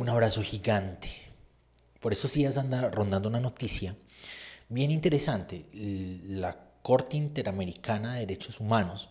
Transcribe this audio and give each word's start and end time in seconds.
un 0.00 0.08
abrazo 0.08 0.42
gigante. 0.42 1.10
Por 2.00 2.14
esos 2.14 2.32
días 2.32 2.56
anda 2.56 2.88
rondando 2.88 3.28
una 3.28 3.38
noticia 3.38 3.94
bien 4.70 4.90
interesante. 4.90 5.66
La 5.74 6.56
Corte 6.80 7.18
Interamericana 7.18 8.14
de 8.14 8.20
Derechos 8.20 8.60
Humanos 8.60 9.10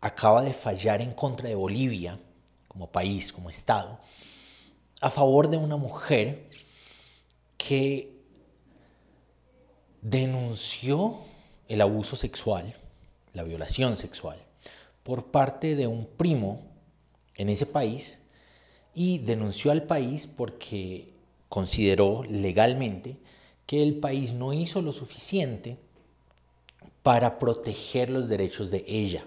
acaba 0.00 0.42
de 0.42 0.52
fallar 0.52 1.00
en 1.00 1.12
contra 1.12 1.48
de 1.48 1.54
Bolivia 1.54 2.18
como 2.66 2.90
país, 2.90 3.32
como 3.32 3.50
Estado, 3.50 4.00
a 5.00 5.10
favor 5.10 5.48
de 5.48 5.58
una 5.58 5.76
mujer 5.76 6.48
que 7.56 8.12
denunció 10.02 11.18
el 11.68 11.80
abuso 11.82 12.16
sexual, 12.16 12.74
la 13.32 13.44
violación 13.44 13.96
sexual, 13.96 14.42
por 15.04 15.26
parte 15.26 15.76
de 15.76 15.86
un 15.86 16.04
primo 16.04 16.62
en 17.36 17.48
ese 17.48 17.64
país 17.64 18.19
y 18.94 19.18
denunció 19.18 19.70
al 19.70 19.84
país 19.84 20.26
porque 20.26 21.12
consideró 21.48 22.22
legalmente 22.24 23.16
que 23.66 23.82
el 23.82 23.96
país 23.96 24.32
no 24.32 24.52
hizo 24.52 24.82
lo 24.82 24.92
suficiente 24.92 25.78
para 27.02 27.38
proteger 27.38 28.10
los 28.10 28.28
derechos 28.28 28.70
de 28.70 28.84
ella, 28.86 29.24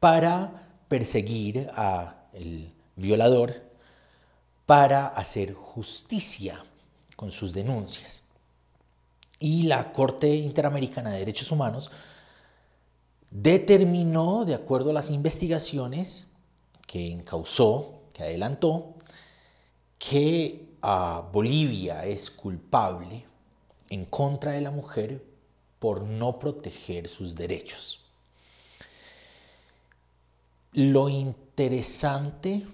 para 0.00 0.68
perseguir 0.88 1.70
al 1.74 2.72
violador, 2.96 3.62
para 4.66 5.06
hacer 5.06 5.54
justicia 5.54 6.62
con 7.16 7.30
sus 7.30 7.52
denuncias. 7.52 8.22
Y 9.38 9.62
la 9.64 9.92
Corte 9.92 10.34
Interamericana 10.34 11.10
de 11.10 11.20
Derechos 11.20 11.50
Humanos 11.50 11.90
determinó, 13.30 14.44
de 14.44 14.54
acuerdo 14.54 14.90
a 14.90 14.94
las 14.94 15.10
investigaciones 15.10 16.26
que 16.86 17.10
encausó, 17.10 17.99
adelantó, 18.20 18.94
que 19.98 20.68
a 20.82 21.28
Bolivia 21.32 22.06
es 22.06 22.30
culpable 22.30 23.24
en 23.90 24.04
contra 24.06 24.52
de 24.52 24.60
la 24.60 24.70
mujer 24.70 25.22
por 25.78 26.02
no 26.02 26.38
proteger 26.38 27.08
sus 27.08 27.34
derechos. 27.34 28.04
Lo 30.72 31.08
interesante, 31.08 32.66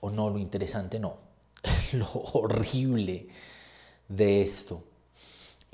o 0.00 0.10
no, 0.10 0.28
lo 0.30 0.38
interesante 0.38 0.98
no, 0.98 1.16
lo 1.92 2.06
horrible 2.12 3.28
de 4.08 4.42
esto 4.42 4.84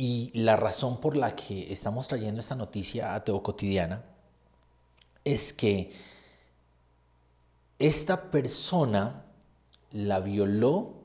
y 0.00 0.30
la 0.32 0.54
razón 0.54 1.00
por 1.00 1.16
la 1.16 1.34
que 1.34 1.72
estamos 1.72 2.06
trayendo 2.06 2.40
esta 2.40 2.54
noticia 2.54 3.14
a 3.14 3.24
Teo 3.24 3.42
Cotidiana 3.42 4.04
es 5.24 5.52
que 5.52 5.92
esta 7.78 8.30
persona 8.30 9.24
la 9.92 10.20
violó 10.20 11.04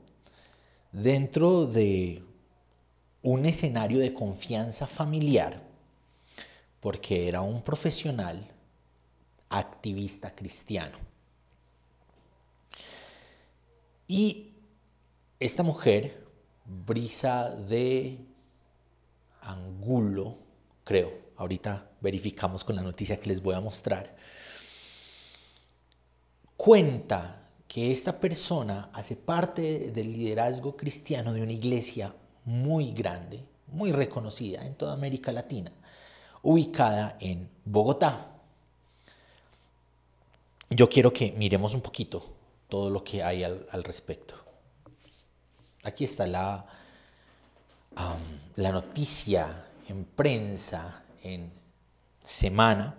dentro 0.92 1.66
de 1.66 2.22
un 3.22 3.46
escenario 3.46 3.98
de 3.98 4.12
confianza 4.12 4.86
familiar 4.86 5.62
porque 6.80 7.28
era 7.28 7.40
un 7.40 7.62
profesional 7.62 8.46
activista 9.48 10.34
cristiano. 10.34 10.98
Y 14.06 14.52
esta 15.40 15.62
mujer, 15.62 16.26
Brisa 16.66 17.50
de 17.50 18.18
Angulo, 19.40 20.36
creo, 20.84 21.10
ahorita 21.36 21.90
verificamos 22.02 22.62
con 22.64 22.76
la 22.76 22.82
noticia 22.82 23.18
que 23.18 23.30
les 23.30 23.42
voy 23.42 23.54
a 23.54 23.60
mostrar, 23.60 24.14
cuenta 26.56 27.44
que 27.68 27.90
esta 27.90 28.20
persona 28.20 28.90
hace 28.92 29.16
parte 29.16 29.90
del 29.90 30.12
liderazgo 30.12 30.76
cristiano 30.76 31.32
de 31.32 31.42
una 31.42 31.52
iglesia 31.52 32.14
muy 32.44 32.92
grande, 32.92 33.44
muy 33.68 33.92
reconocida 33.92 34.64
en 34.64 34.74
toda 34.74 34.92
América 34.92 35.32
Latina, 35.32 35.72
ubicada 36.42 37.16
en 37.20 37.48
Bogotá. 37.64 38.30
Yo 40.70 40.88
quiero 40.88 41.12
que 41.12 41.32
miremos 41.32 41.74
un 41.74 41.80
poquito 41.80 42.34
todo 42.68 42.90
lo 42.90 43.02
que 43.02 43.22
hay 43.22 43.44
al, 43.44 43.84
respecto. 43.84 44.34
Aquí 45.82 46.04
está 46.04 46.26
la, 46.26 46.66
la 48.56 48.72
noticia 48.72 49.66
en 49.88 50.04
prensa, 50.04 51.02
en 51.22 51.52
semana. 52.22 52.98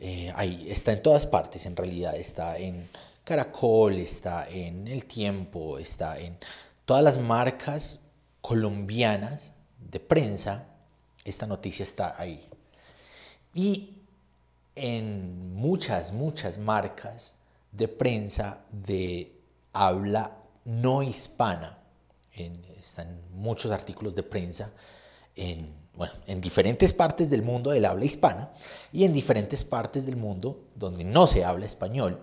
Eh, 0.00 0.32
ahí 0.34 0.66
está 0.70 0.92
en 0.92 1.02
todas 1.02 1.26
partes, 1.26 1.66
en 1.66 1.76
realidad. 1.76 2.16
Está 2.16 2.58
en 2.58 2.88
Caracol, 3.24 3.98
está 4.00 4.48
en 4.48 4.88
El 4.88 5.04
Tiempo, 5.04 5.78
está 5.78 6.18
en 6.18 6.38
todas 6.84 7.04
las 7.04 7.18
marcas 7.18 8.00
colombianas 8.40 9.52
de 9.78 10.00
prensa. 10.00 10.66
Esta 11.24 11.46
noticia 11.46 11.84
está 11.84 12.16
ahí. 12.18 12.48
Y 13.54 13.98
en 14.74 15.54
muchas, 15.54 16.12
muchas 16.12 16.58
marcas 16.58 17.36
de 17.70 17.86
prensa 17.86 18.64
de 18.72 19.32
habla 19.72 20.36
no 20.64 21.02
hispana 21.02 21.80
están 22.80 23.20
muchos 23.32 23.70
artículos 23.72 24.14
de 24.14 24.22
prensa 24.22 24.72
en, 25.36 25.79
en 26.26 26.40
diferentes 26.40 26.92
partes 26.92 27.30
del 27.30 27.42
mundo 27.42 27.70
del 27.70 27.84
habla 27.84 28.04
hispana 28.04 28.50
y 28.92 29.04
en 29.04 29.12
diferentes 29.12 29.64
partes 29.64 30.06
del 30.06 30.16
mundo 30.16 30.64
donde 30.74 31.04
no 31.04 31.26
se 31.26 31.44
habla 31.44 31.66
español. 31.66 32.20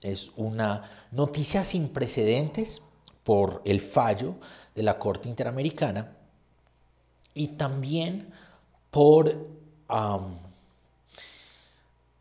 Es 0.00 0.30
una 0.36 0.90
noticia 1.12 1.64
sin 1.64 1.88
precedentes 1.88 2.82
por 3.22 3.62
el 3.64 3.80
fallo 3.80 4.34
de 4.74 4.82
la 4.82 4.98
Corte 4.98 5.28
Interamericana 5.28 6.16
y 7.34 7.48
también 7.48 8.30
por, 8.90 9.46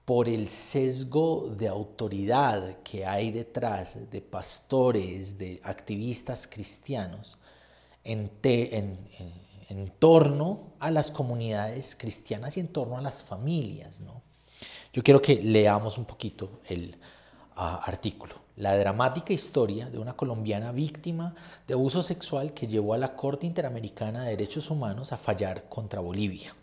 por 0.06 0.30
el 0.30 0.47
sesgo 0.47 1.53
de 1.57 1.68
autoridad 1.68 2.78
que 2.84 3.06
hay 3.06 3.31
detrás 3.31 3.97
de 4.12 4.22
pastores, 4.22 5.38
de 5.38 5.59
activistas 5.63 6.47
cristianos 6.47 7.38
en, 8.03 8.31
en, 8.44 8.97
torno 9.99 10.73
a 10.79 10.91
las 10.91 11.11
comunidades 11.11 11.95
cristianas 11.95 12.57
y 12.57 12.59
en 12.59 12.67
torno 12.67 12.97
a 12.97 13.01
las 13.01 13.23
familias. 13.23 13.99
¿no? 14.01 14.21
Yo 14.93 15.03
quiero 15.03 15.21
que 15.21 15.41
leamos 15.41 15.97
un 15.97 16.05
poquito 16.05 16.61
el 16.67 16.97
ah, 17.55 17.81
artículo. 17.85 18.35
La 18.57 18.77
dramática 18.77 19.33
historia 19.33 19.89
de 19.89 19.97
una 19.97 20.13
colombiana 20.13 20.71
víctima 20.71 21.33
de 21.67 21.73
abuso 21.73 22.03
sexual 22.03 22.53
que 22.53 22.67
llevó 22.67 22.93
a 22.93 22.97
la 22.97 23.15
Corte 23.15 23.47
Interamericana 23.47 24.23
de 24.23 24.31
Derechos 24.31 24.69
Humanos 24.69 25.13
a 25.13 25.17
fallar 25.17 25.69
contra 25.69 25.99
Bolivia. 25.99 26.55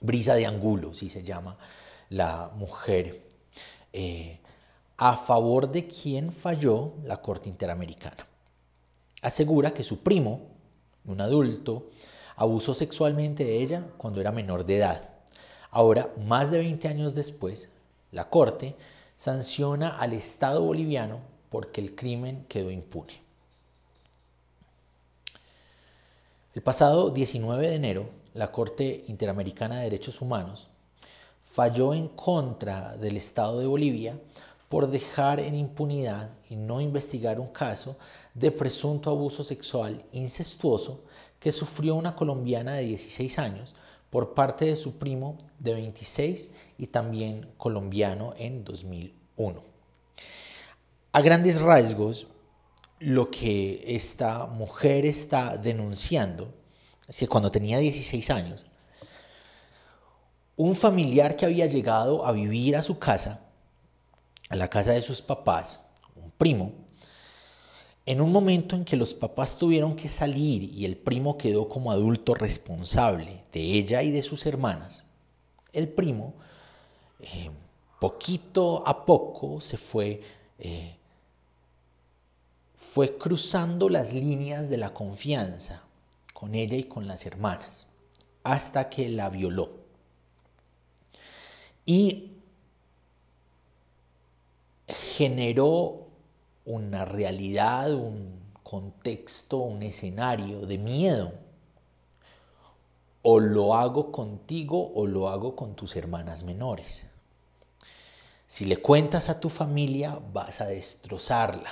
Brisa 0.00 0.34
de 0.34 0.46
Angulo, 0.46 0.94
si 0.94 1.08
se 1.08 1.22
llama 1.22 1.56
la 2.08 2.50
mujer, 2.56 3.26
eh, 3.92 4.40
a 4.96 5.16
favor 5.16 5.70
de 5.70 5.86
quien 5.86 6.32
falló 6.32 6.94
la 7.04 7.20
Corte 7.20 7.48
Interamericana 7.48 8.26
asegura 9.26 9.74
que 9.74 9.82
su 9.82 9.98
primo, 10.00 10.42
un 11.06 11.20
adulto, 11.20 11.88
abusó 12.36 12.74
sexualmente 12.74 13.44
de 13.44 13.62
ella 13.62 13.86
cuando 13.96 14.20
era 14.20 14.32
menor 14.32 14.64
de 14.64 14.76
edad. 14.76 15.10
Ahora, 15.70 16.10
más 16.26 16.50
de 16.50 16.58
20 16.58 16.88
años 16.88 17.14
después, 17.14 17.68
la 18.12 18.28
Corte 18.28 18.76
sanciona 19.16 19.98
al 19.98 20.12
Estado 20.12 20.62
boliviano 20.62 21.20
porque 21.50 21.80
el 21.80 21.94
crimen 21.94 22.44
quedó 22.48 22.70
impune. 22.70 23.20
El 26.54 26.62
pasado 26.62 27.10
19 27.10 27.68
de 27.68 27.74
enero, 27.74 28.08
la 28.34 28.50
Corte 28.52 29.04
Interamericana 29.08 29.76
de 29.76 29.84
Derechos 29.84 30.20
Humanos 30.20 30.68
falló 31.52 31.94
en 31.94 32.08
contra 32.08 32.96
del 32.96 33.16
Estado 33.16 33.58
de 33.58 33.66
Bolivia 33.66 34.18
por 34.68 34.90
dejar 34.90 35.40
en 35.40 35.54
impunidad 35.54 36.30
y 36.50 36.56
no 36.56 36.80
investigar 36.80 37.38
un 37.38 37.48
caso 37.48 37.96
de 38.34 38.50
presunto 38.50 39.10
abuso 39.10 39.44
sexual 39.44 40.04
incestuoso 40.12 41.04
que 41.38 41.52
sufrió 41.52 41.94
una 41.94 42.14
colombiana 42.14 42.74
de 42.74 42.84
16 42.84 43.38
años 43.38 43.74
por 44.10 44.34
parte 44.34 44.64
de 44.64 44.76
su 44.76 44.98
primo 44.98 45.38
de 45.58 45.74
26 45.74 46.50
y 46.78 46.86
también 46.88 47.48
colombiano 47.56 48.34
en 48.36 48.64
2001. 48.64 49.62
A 51.12 51.20
grandes 51.20 51.60
rasgos, 51.60 52.26
lo 52.98 53.30
que 53.30 53.84
esta 53.86 54.46
mujer 54.46 55.06
está 55.06 55.56
denunciando 55.56 56.52
es 57.06 57.18
que 57.18 57.28
cuando 57.28 57.50
tenía 57.50 57.78
16 57.78 58.30
años, 58.30 58.66
un 60.56 60.74
familiar 60.74 61.36
que 61.36 61.44
había 61.44 61.66
llegado 61.66 62.24
a 62.24 62.32
vivir 62.32 62.76
a 62.76 62.82
su 62.82 62.98
casa 62.98 63.45
a 64.48 64.56
la 64.56 64.68
casa 64.68 64.92
de 64.92 65.02
sus 65.02 65.22
papás, 65.22 65.84
un 66.14 66.30
primo, 66.30 66.72
en 68.04 68.20
un 68.20 68.30
momento 68.30 68.76
en 68.76 68.84
que 68.84 68.96
los 68.96 69.14
papás 69.14 69.58
tuvieron 69.58 69.96
que 69.96 70.08
salir 70.08 70.62
y 70.62 70.84
el 70.84 70.96
primo 70.96 71.36
quedó 71.36 71.68
como 71.68 71.90
adulto 71.90 72.34
responsable 72.34 73.44
de 73.52 73.60
ella 73.60 74.02
y 74.02 74.10
de 74.10 74.22
sus 74.22 74.46
hermanas, 74.46 75.04
el 75.72 75.88
primo, 75.88 76.34
eh, 77.20 77.50
poquito 78.00 78.86
a 78.86 79.04
poco, 79.04 79.60
se 79.60 79.76
fue 79.76 80.22
eh, 80.58 80.96
fue 82.96 83.18
cruzando 83.18 83.90
las 83.90 84.14
líneas 84.14 84.70
de 84.70 84.78
la 84.78 84.94
confianza 84.94 85.82
con 86.32 86.54
ella 86.54 86.78
y 86.78 86.84
con 86.84 87.06
las 87.06 87.26
hermanas, 87.26 87.86
hasta 88.42 88.88
que 88.88 89.10
la 89.10 89.28
violó. 89.28 89.70
Y 91.84 92.35
generó 94.88 96.06
una 96.64 97.04
realidad, 97.04 97.92
un 97.92 98.40
contexto, 98.62 99.58
un 99.58 99.82
escenario 99.82 100.66
de 100.66 100.78
miedo. 100.78 101.32
O 103.22 103.40
lo 103.40 103.74
hago 103.74 104.12
contigo 104.12 104.92
o 104.94 105.06
lo 105.06 105.28
hago 105.28 105.56
con 105.56 105.74
tus 105.74 105.96
hermanas 105.96 106.44
menores. 106.44 107.04
Si 108.46 108.64
le 108.64 108.76
cuentas 108.76 109.28
a 109.28 109.40
tu 109.40 109.48
familia, 109.48 110.20
vas 110.32 110.60
a 110.60 110.66
destrozarla. 110.66 111.70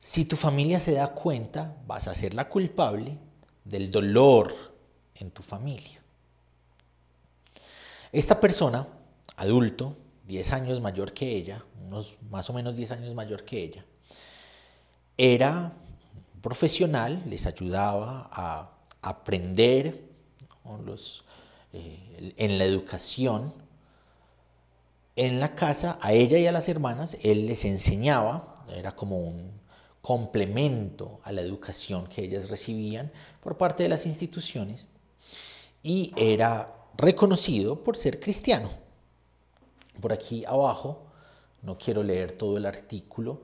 Si 0.00 0.24
tu 0.24 0.36
familia 0.36 0.78
se 0.80 0.92
da 0.92 1.08
cuenta, 1.14 1.76
vas 1.86 2.08
a 2.08 2.14
ser 2.14 2.34
la 2.34 2.48
culpable 2.48 3.18
del 3.64 3.90
dolor 3.90 4.54
en 5.14 5.30
tu 5.30 5.42
familia. 5.42 6.00
Esta 8.12 8.38
persona, 8.40 8.86
adulto, 9.36 9.96
10 10.28 10.52
años 10.52 10.80
mayor 10.82 11.14
que 11.14 11.26
ella, 11.26 11.64
unos 11.86 12.18
más 12.30 12.48
o 12.50 12.52
menos 12.52 12.76
10 12.76 12.90
años 12.92 13.14
mayor 13.14 13.44
que 13.44 13.64
ella, 13.64 13.84
era 15.16 15.72
profesional, 16.42 17.22
les 17.26 17.46
ayudaba 17.46 18.28
a 18.30 18.70
aprender 19.00 20.04
eh, 21.72 22.34
en 22.36 22.58
la 22.58 22.64
educación. 22.64 23.54
En 25.16 25.40
la 25.40 25.54
casa, 25.54 25.98
a 26.02 26.12
ella 26.12 26.38
y 26.38 26.46
a 26.46 26.52
las 26.52 26.68
hermanas, 26.68 27.16
él 27.22 27.46
les 27.46 27.64
enseñaba, 27.64 28.66
era 28.76 28.94
como 28.94 29.16
un 29.16 29.50
complemento 30.02 31.20
a 31.24 31.32
la 31.32 31.40
educación 31.40 32.06
que 32.06 32.22
ellas 32.22 32.50
recibían 32.50 33.10
por 33.42 33.56
parte 33.56 33.82
de 33.82 33.88
las 33.88 34.04
instituciones, 34.04 34.86
y 35.82 36.12
era 36.16 36.74
reconocido 36.98 37.82
por 37.82 37.96
ser 37.96 38.20
cristiano 38.20 38.87
por 40.00 40.12
aquí 40.12 40.44
abajo, 40.44 41.06
no 41.62 41.76
quiero 41.78 42.02
leer 42.02 42.32
todo 42.32 42.56
el 42.56 42.66
artículo, 42.66 43.42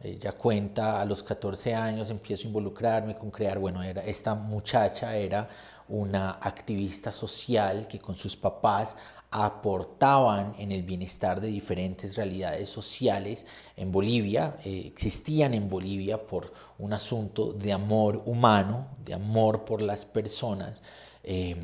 ella 0.00 0.32
cuenta 0.32 1.00
a 1.00 1.04
los 1.04 1.22
14 1.22 1.74
años 1.74 2.10
empiezo 2.10 2.44
a 2.44 2.46
involucrarme 2.48 3.16
con 3.16 3.30
crear, 3.30 3.58
bueno, 3.58 3.82
era, 3.82 4.04
esta 4.04 4.34
muchacha 4.34 5.16
era 5.16 5.48
una 5.88 6.32
activista 6.32 7.10
social 7.12 7.88
que 7.88 7.98
con 7.98 8.14
sus 8.14 8.36
papás 8.36 8.96
aportaban 9.30 10.54
en 10.58 10.70
el 10.70 10.82
bienestar 10.82 11.40
de 11.40 11.48
diferentes 11.48 12.16
realidades 12.16 12.68
sociales 12.68 13.46
en 13.76 13.90
Bolivia, 13.90 14.56
eh, 14.64 14.82
existían 14.86 15.54
en 15.54 15.68
Bolivia 15.68 16.26
por 16.26 16.52
un 16.78 16.92
asunto 16.92 17.52
de 17.52 17.72
amor 17.72 18.22
humano, 18.26 18.88
de 19.04 19.14
amor 19.14 19.64
por 19.64 19.82
las 19.82 20.04
personas. 20.04 20.82
Eh, 21.24 21.56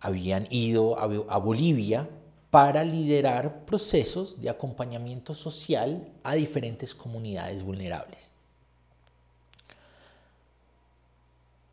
habían 0.00 0.46
ido 0.50 0.96
a 0.98 1.38
Bolivia 1.38 2.08
para 2.50 2.82
liderar 2.82 3.64
procesos 3.66 4.40
de 4.40 4.48
acompañamiento 4.48 5.34
social 5.34 6.08
a 6.22 6.34
diferentes 6.34 6.94
comunidades 6.94 7.62
vulnerables. 7.62 8.32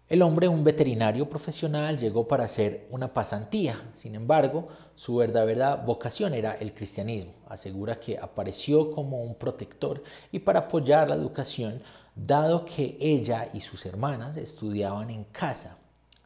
El 0.07 0.22
hombre, 0.22 0.48
un 0.48 0.63
veterinario 0.63 1.27
profesional, 1.27 1.98
llegó 1.98 2.27
para 2.27 2.44
hacer 2.44 2.88
una 2.92 3.12
pasantía. 3.12 3.89
Sin 3.95 4.13
embargo, 4.13 4.68
su 4.95 5.16
verdadera 5.16 5.77
vocación 5.77 6.36
era 6.36 6.54
el 6.54 6.75
cristianismo. 6.75 7.33
Asegura 7.50 8.00
que 8.00 8.19
apareció 8.19 8.92
como 8.92 9.24
un 9.24 9.33
protector 9.33 10.04
y 10.31 10.39
para 10.39 10.60
apoyar 10.60 11.10
la 11.10 11.16
educación, 11.16 11.81
dado 12.16 12.66
que 12.66 12.98
ella 13.00 13.50
y 13.51 13.62
sus 13.62 13.83
hermanas 13.88 14.38
estudiaban 14.38 15.10
en 15.10 15.24
casa. 15.24 15.80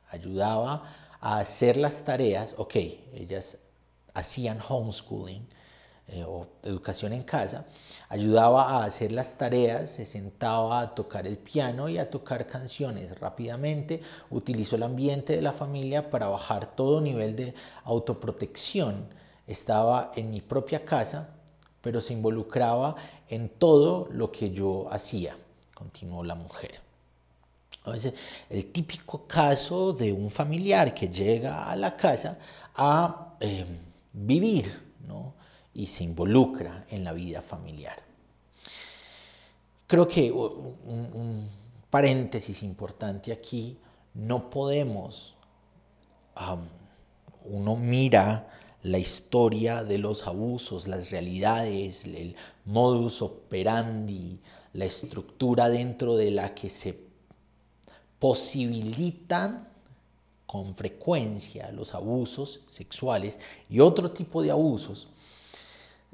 Ayudaba 0.10 0.84
a 1.22 1.38
hacer 1.38 1.78
las 1.78 2.04
tareas, 2.04 2.56
ok, 2.58 2.76
ellas 3.14 3.60
hacían 4.14 4.60
homeschooling 4.68 5.48
eh, 6.12 6.24
o 6.26 6.48
educación 6.64 7.14
en 7.14 7.22
casa, 7.22 7.68
ayudaba 8.08 8.70
a 8.72 8.86
hacer 8.86 9.12
las 9.12 9.38
tareas, 9.38 9.92
se 9.92 10.08
sentaba 10.08 10.80
a 10.80 10.96
tocar 10.96 11.28
el 11.28 11.38
piano 11.38 11.88
y 11.88 12.00
a 12.00 12.10
tocar 12.10 12.48
canciones 12.48 13.20
rápidamente, 13.20 14.02
utilizó 14.32 14.76
el 14.76 14.84
ambiente 14.84 15.36
de 15.36 15.44
la 15.44 15.54
familia 15.54 16.10
para 16.10 16.28
bajar 16.28 16.76
todo 16.76 17.00
nivel 17.00 17.36
de 17.36 17.54
autoprotección. 17.84 19.06
Estaba 19.46 20.12
en 20.16 20.32
mi 20.32 20.42
propia 20.42 20.84
casa, 20.84 21.30
pero 21.82 22.02
se 22.02 22.14
involucraba 22.14 22.96
en 23.28 23.48
todo 23.48 24.08
lo 24.12 24.32
que 24.32 24.50
yo 24.50 24.88
hacía, 24.90 25.38
continuó 25.76 26.24
la 26.24 26.34
mujer. 26.34 26.82
el 28.50 28.72
típico 28.72 29.28
caso 29.28 29.94
de 29.94 30.12
un 30.12 30.32
familiar 30.32 30.92
que 30.96 31.08
llega 31.08 31.70
a 31.70 31.76
la 31.76 31.96
casa 31.96 32.40
a 32.76 33.36
eh, 33.40 33.66
vivir 34.14 34.72
¿no? 35.08 35.34
y 35.74 35.88
se 35.88 36.04
involucra 36.04 36.86
en 36.90 37.04
la 37.04 37.14
vida 37.14 37.42
familiar. 37.42 37.98
Creo 39.88 40.08
que 40.08 40.32
un, 40.32 41.50
paréntesis 41.90 42.62
importante 42.62 43.32
aquí, 43.32 43.78
no 44.14 44.50
podemos, 44.50 45.36
uno 47.46 47.76
mira 47.76 48.48
la 48.84 49.00
historia 49.00 49.84
de 49.84 49.98
los 49.98 50.28
abusos, 50.28 50.88
las 50.88 51.10
realidades, 51.10 52.06
el 52.06 52.36
modus 52.66 53.22
operandi, 53.22 54.40
la 54.74 54.86
estructura 54.86 55.70
dentro 55.70 56.16
de 56.16 56.32
la 56.32 56.54
que 56.54 56.70
se 56.70 57.00
posibilitan 58.20 59.70
con 60.50 60.74
frecuencia 60.74 61.72
los 61.72 61.94
abusos 61.94 62.62
sexuales 62.68 63.38
y 63.70 63.82
otro 63.82 64.10
tipo 64.10 64.42
de 64.42 64.50
abusos, 64.50 65.08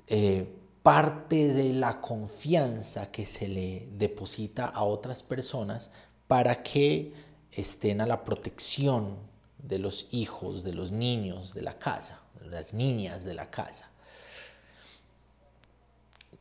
eh, 0.08 0.46
parte 0.84 1.54
de 1.54 1.72
la 1.72 2.02
confianza 2.02 3.12
que 3.12 3.26
se 3.26 3.48
le 3.48 3.88
deposita 3.94 4.66
a 4.66 4.84
otras 4.84 5.24
personas 5.24 5.90
para 6.28 6.64
que 6.64 7.14
estén 7.50 8.02
a 8.02 8.06
la 8.06 8.26
protección 8.26 9.16
de 9.58 9.80
los 9.80 10.10
hijos, 10.12 10.66
de 10.66 10.74
los 10.74 10.92
niños 10.92 11.54
de 11.54 11.62
la 11.62 11.80
casa, 11.80 12.22
de 12.42 12.50
las 12.50 12.74
niñas 12.74 13.24
de 13.24 13.36
la 13.36 13.50
casa. 13.50 13.90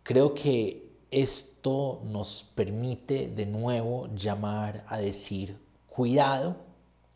Creo 0.02 0.34
que 0.34 0.90
esto 1.12 2.02
nos 2.02 2.42
permite 2.56 3.28
de 3.28 3.46
nuevo 3.46 4.08
llamar 4.16 4.84
a 4.88 4.98
decir, 4.98 5.56
cuidado, 5.86 6.73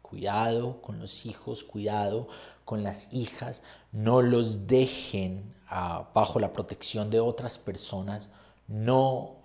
Cuidado 0.09 0.81
con 0.81 0.99
los 0.99 1.27
hijos, 1.27 1.65
cuidado 1.65 2.29
con 2.65 2.83
las 2.83 3.13
hijas, 3.13 3.63
no 3.93 4.23
los 4.23 4.67
dejen 4.67 5.55
ah, 5.69 6.09
bajo 6.15 6.39
la 6.39 6.53
protección 6.53 7.11
de 7.11 7.21
otras 7.21 7.59
personas. 7.59 8.29
No 8.67 9.37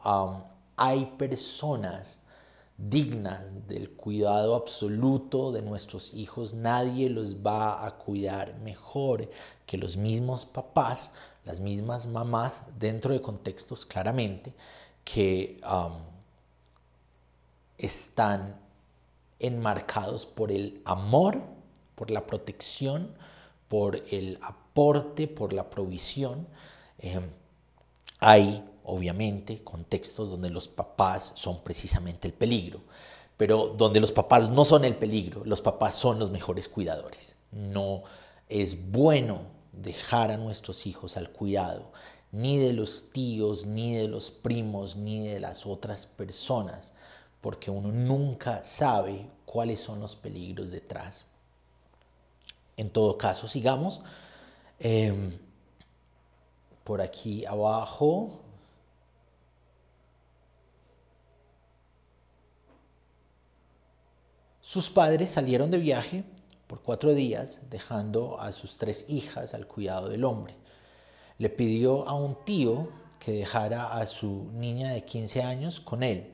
hay 0.75 1.05
personas 1.17 2.23
dignas 2.77 3.67
del 3.67 3.91
cuidado 3.91 4.55
absoluto 4.55 5.51
de 5.51 5.61
nuestros 5.61 6.13
hijos. 6.13 6.53
Nadie 6.53 7.09
los 7.09 7.37
va 7.37 7.85
a 7.85 7.97
cuidar 7.97 8.55
mejor 8.59 9.29
que 9.65 9.77
los 9.77 9.97
mismos 9.97 10.45
papás, 10.45 11.11
las 11.45 11.59
mismas 11.59 12.07
mamás, 12.07 12.63
dentro 12.79 13.13
de 13.13 13.21
contextos 13.21 13.85
claramente 13.85 14.53
que 15.03 15.59
están 17.77 18.62
enmarcados 19.43 20.25
por 20.25 20.51
el 20.51 20.81
amor, 20.85 21.41
por 21.95 22.09
la 22.09 22.25
protección, 22.25 23.13
por 23.67 24.03
el 24.09 24.39
aporte, 24.41 25.27
por 25.27 25.53
la 25.53 25.69
provisión. 25.69 26.47
Eh, 26.97 27.19
hay, 28.19 28.63
obviamente, 28.83 29.63
contextos 29.63 30.29
donde 30.29 30.49
los 30.49 30.67
papás 30.67 31.33
son 31.35 31.61
precisamente 31.61 32.27
el 32.27 32.33
peligro, 32.33 32.79
pero 33.37 33.75
donde 33.77 33.99
los 33.99 34.11
papás 34.11 34.49
no 34.49 34.65
son 34.65 34.85
el 34.85 34.95
peligro, 34.95 35.43
los 35.45 35.61
papás 35.61 35.95
son 35.95 36.19
los 36.19 36.31
mejores 36.31 36.67
cuidadores. 36.69 37.35
No 37.51 38.03
es 38.49 38.91
bueno 38.91 39.41
dejar 39.71 40.31
a 40.31 40.37
nuestros 40.37 40.87
hijos 40.87 41.17
al 41.17 41.29
cuidado 41.29 41.91
ni 42.33 42.57
de 42.57 42.73
los 42.73 43.11
tíos, 43.11 43.67
ni 43.67 43.95
de 43.95 44.07
los 44.07 44.31
primos, 44.31 44.95
ni 44.95 45.27
de 45.27 45.39
las 45.39 45.67
otras 45.67 46.07
personas 46.07 46.91
porque 47.43 47.69
uno 47.69 47.91
nunca 47.91 48.63
sabe 48.63 49.27
cuáles 49.45 49.81
son 49.81 49.99
los 49.99 50.15
peligros 50.15 50.71
detrás. 50.71 51.25
En 52.77 52.89
todo 52.89 53.17
caso, 53.17 53.49
sigamos. 53.49 53.99
Em, 54.79 55.37
por 56.85 57.01
aquí 57.01 57.45
abajo. 57.45 58.39
Sus 64.61 64.89
padres 64.89 65.29
salieron 65.29 65.69
de 65.69 65.79
viaje 65.79 66.23
por 66.65 66.81
cuatro 66.81 67.13
días, 67.13 67.59
dejando 67.69 68.39
a 68.39 68.53
sus 68.53 68.77
tres 68.77 69.03
hijas 69.09 69.53
al 69.53 69.67
cuidado 69.67 70.07
del 70.07 70.23
hombre. 70.23 70.55
Le 71.39 71.49
pidió 71.49 72.07
a 72.07 72.13
un 72.13 72.37
tío 72.45 72.87
que 73.19 73.33
dejara 73.33 73.97
a 73.97 74.05
su 74.05 74.49
niña 74.53 74.93
de 74.93 75.03
15 75.03 75.43
años 75.43 75.81
con 75.81 76.03
él. 76.03 76.31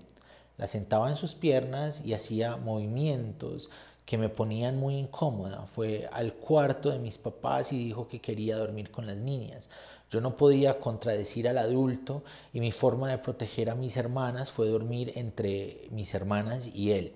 La 0.59 0.67
sentaba 0.67 1.09
en 1.09 1.15
sus 1.15 1.35
piernas 1.35 2.01
y 2.03 2.13
hacía 2.13 2.57
movimientos 2.57 3.69
que 4.05 4.17
me 4.17 4.27
ponían 4.27 4.77
muy 4.77 4.97
incómoda. 4.97 5.65
Fue 5.67 6.09
al 6.11 6.33
cuarto 6.33 6.89
de 6.89 6.99
mis 6.99 7.17
papás 7.17 7.71
y 7.71 7.77
dijo 7.77 8.09
que 8.09 8.19
quería 8.19 8.57
dormir 8.57 8.91
con 8.91 9.07
las 9.07 9.17
niñas. 9.17 9.69
Yo 10.11 10.19
no 10.19 10.35
podía 10.35 10.79
contradecir 10.79 11.47
al 11.47 11.59
adulto 11.59 12.23
y 12.51 12.59
mi 12.59 12.73
forma 12.73 13.09
de 13.09 13.19
proteger 13.19 13.69
a 13.69 13.75
mis 13.75 13.95
hermanas 13.95 14.51
fue 14.51 14.67
dormir 14.67 15.13
entre 15.15 15.87
mis 15.91 16.13
hermanas 16.13 16.67
y 16.67 16.91
él. 16.91 17.13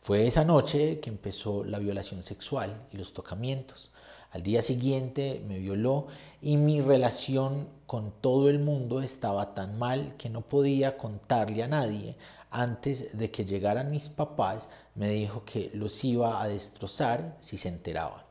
Fue 0.00 0.26
esa 0.26 0.44
noche 0.44 0.98
que 0.98 1.10
empezó 1.10 1.62
la 1.62 1.78
violación 1.78 2.24
sexual 2.24 2.88
y 2.92 2.96
los 2.96 3.12
tocamientos. 3.12 3.92
Al 4.32 4.42
día 4.42 4.62
siguiente 4.62 5.44
me 5.46 5.58
violó 5.58 6.06
y 6.40 6.56
mi 6.56 6.80
relación 6.80 7.68
con 7.86 8.12
todo 8.22 8.48
el 8.48 8.58
mundo 8.58 9.02
estaba 9.02 9.54
tan 9.54 9.78
mal 9.78 10.14
que 10.16 10.30
no 10.30 10.40
podía 10.40 10.96
contarle 10.96 11.62
a 11.62 11.68
nadie. 11.68 12.16
Antes 12.50 13.16
de 13.18 13.30
que 13.30 13.44
llegaran 13.44 13.90
mis 13.90 14.08
papás 14.08 14.70
me 14.94 15.10
dijo 15.10 15.44
que 15.44 15.70
los 15.74 16.02
iba 16.02 16.42
a 16.42 16.48
destrozar 16.48 17.36
si 17.40 17.58
se 17.58 17.68
enteraban. 17.68 18.22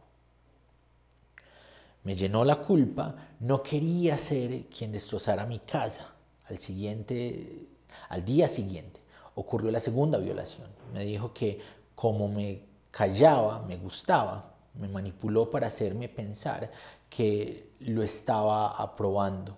Me 2.03 2.15
llenó 2.15 2.43
la 2.46 2.55
culpa, 2.55 3.15
no 3.39 3.62
quería 3.62 4.17
ser 4.17 4.65
quien 4.65 4.91
destrozara 4.91 5.46
mi 5.46 5.60
casa. 5.60 6.15
Al 6.46 6.58
siguiente, 6.58 7.67
al 8.10 8.25
día 8.25 8.48
siguiente 8.48 9.00
ocurrió 9.36 9.70
la 9.70 9.79
segunda 9.79 10.17
violación. 10.17 10.67
Me 10.96 11.05
dijo 11.05 11.31
que 11.31 11.62
como 11.93 12.27
me 12.27 12.63
callaba, 12.89 13.62
me 13.67 13.77
gustaba, 13.77 14.50
me 14.75 14.88
manipuló 14.88 15.50
para 15.50 15.68
hacerme 15.68 16.10
pensar 16.10 16.72
que 17.10 17.72
lo 17.80 18.04
estaba 18.04 18.70
aprobando. 18.82 19.58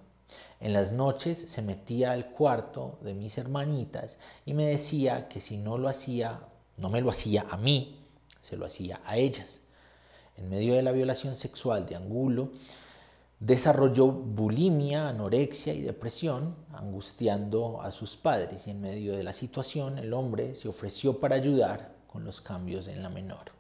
En 0.60 0.74
las 0.74 0.92
noches 0.92 1.40
se 1.40 1.62
metía 1.62 2.12
al 2.12 2.32
cuarto 2.32 2.98
de 3.02 3.14
mis 3.14 3.38
hermanitas 3.38 4.18
y 4.46 4.54
me 4.54 4.66
decía 4.66 5.28
que 5.28 5.42
si 5.42 5.58
no 5.58 5.78
lo 5.78 5.88
hacía, 5.88 6.40
no 6.78 6.90
me 6.90 7.02
lo 7.02 7.10
hacía 7.10 7.46
a 7.50 7.58
mí, 7.58 8.00
se 8.40 8.58
lo 8.58 8.66
hacía 8.66 9.02
a 9.06 9.18
ellas. 9.18 9.62
En 10.36 10.50
medio 10.50 10.74
de 10.74 10.82
la 10.82 10.92
violación 10.92 11.36
sexual 11.36 11.86
de 11.86 11.96
Angulo, 11.96 12.52
desarrolló 13.40 14.08
bulimia, 14.08 15.10
anorexia 15.10 15.74
y 15.74 15.82
depresión, 15.82 16.56
angustiando 16.72 17.82
a 17.82 17.92
sus 17.92 18.16
padres 18.16 18.66
y 18.68 18.72
en 18.72 18.82
medio 18.82 19.16
de 19.16 19.24
la 19.24 19.34
situación 19.34 19.98
el 20.00 20.14
hombre 20.14 20.56
se 20.56 20.70
ofreció 20.70 21.20
para 21.20 21.36
ayudar 21.36 21.94
con 22.08 22.24
los 22.24 22.42
cambios 22.42 22.88
en 22.88 23.04
la 23.04 23.10
menor. 23.10 23.53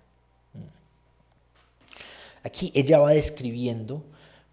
Aquí 2.43 2.71
ella 2.75 2.99
va 2.99 3.11
describiendo 3.11 4.03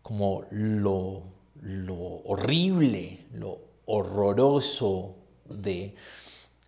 como 0.02 0.44
lo, 0.50 1.25
horrible, 2.25 3.26
lo 3.32 3.59
horroroso 3.87 5.16
de 5.49 5.94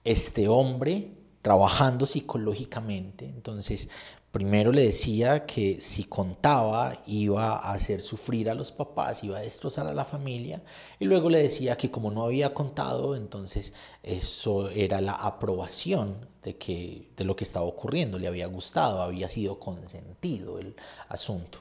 este 0.05 0.49
hombre 0.49 1.11
trabajando 1.41 2.07
psicológicamente. 2.07 3.25
Entonces, 3.27 3.89
primero 4.33 4.73
le 4.73 4.83
decía 4.83 5.45
que 5.45 5.81
si 5.83 6.05
contaba 6.05 6.95
iba 7.07 7.59
a 7.59 7.73
hacer 7.75 8.01
sufrir 8.01 8.49
a 8.49 8.55
los 8.55 8.73
papás, 8.73 9.23
iba 9.23 9.37
a 9.37 9.43
destrozar 9.43 9.87
a 9.87 9.93
la 9.93 10.07
familia, 10.07 10.63
y 10.99 11.05
luego 11.05 11.29
le 11.29 11.43
decía 11.43 11.77
que 11.77 11.91
como 11.91 12.11
no 12.11 12.25
había 12.25 12.55
contado, 12.55 13.15
entonces 13.15 13.75
eso 14.03 14.71
era 14.71 15.03
la 15.03 15.15
aprobación 15.15 16.17
de, 16.43 16.57
que, 16.57 17.11
de 17.15 17.25
lo 17.25 17.37
que 17.37 17.45
estaba 17.45 17.67
ocurriendo, 17.67 18.19
le 18.19 18.27
había 18.27 18.47
gustado, 18.47 19.03
había 19.03 19.29
sido 19.29 19.61
consentido 19.61 20.59
el 20.59 20.75
asunto. 21.09 21.59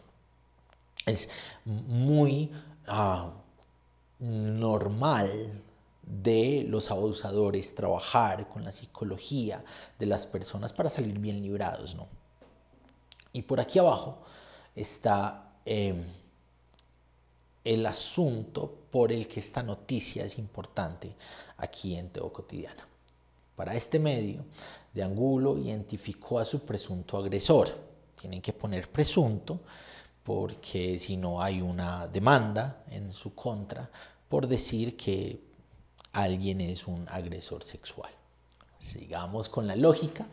Es 1.06 1.30
muy 1.66 2.52
ah, 2.88 3.32
normal 4.20 5.62
de 6.04 6.66
los 6.68 6.90
abusadores 6.90 7.76
trabajar 7.76 8.48
con 8.48 8.64
la 8.64 8.72
psicología 8.72 9.64
de 10.00 10.06
las 10.06 10.26
personas 10.26 10.72
para 10.72 10.90
salir 10.90 11.20
bien 11.20 11.42
librados, 11.42 11.96
¿no? 11.96 12.21
Y 13.34 13.44
por 13.44 13.60
aquí 13.60 13.80
abajo 13.80 14.24
está 14.76 15.54
em, 15.66 16.04
el 17.64 17.86
asunto 17.86 18.80
por 18.90 19.12
el 19.12 19.28
que 19.28 19.40
esta 19.40 19.64
noticia 19.64 20.26
es 20.26 20.38
importante 20.38 21.16
aquí 21.58 21.96
en 21.96 22.10
Teo 22.10 22.32
Cotidiana. 22.34 22.88
Para 23.56 23.76
este 23.76 24.00
medio, 24.00 24.46
de 24.94 25.04
Angulo 25.04 25.58
identificó 25.58 26.40
a 26.40 26.46
su 26.46 26.66
presunto 26.66 27.18
agresor. 27.18 27.70
Tienen 28.20 28.42
que 28.42 28.54
poner 28.54 28.90
presunto 28.90 29.62
porque 30.24 31.00
si 31.00 31.18
no 31.18 31.42
hay 31.42 31.62
una 31.62 32.08
demanda 32.08 32.84
en 32.90 33.12
su 33.14 33.34
contra 33.34 33.90
por 34.28 34.48
decir 34.48 34.98
que 34.98 35.42
alguien 36.14 36.62
es 36.62 36.88
un 36.88 37.08
agresor 37.10 37.64
sexual. 37.64 38.12
Sigamos 38.80 39.48
con 39.50 39.68
la 39.68 39.76
lógica. 39.76 40.28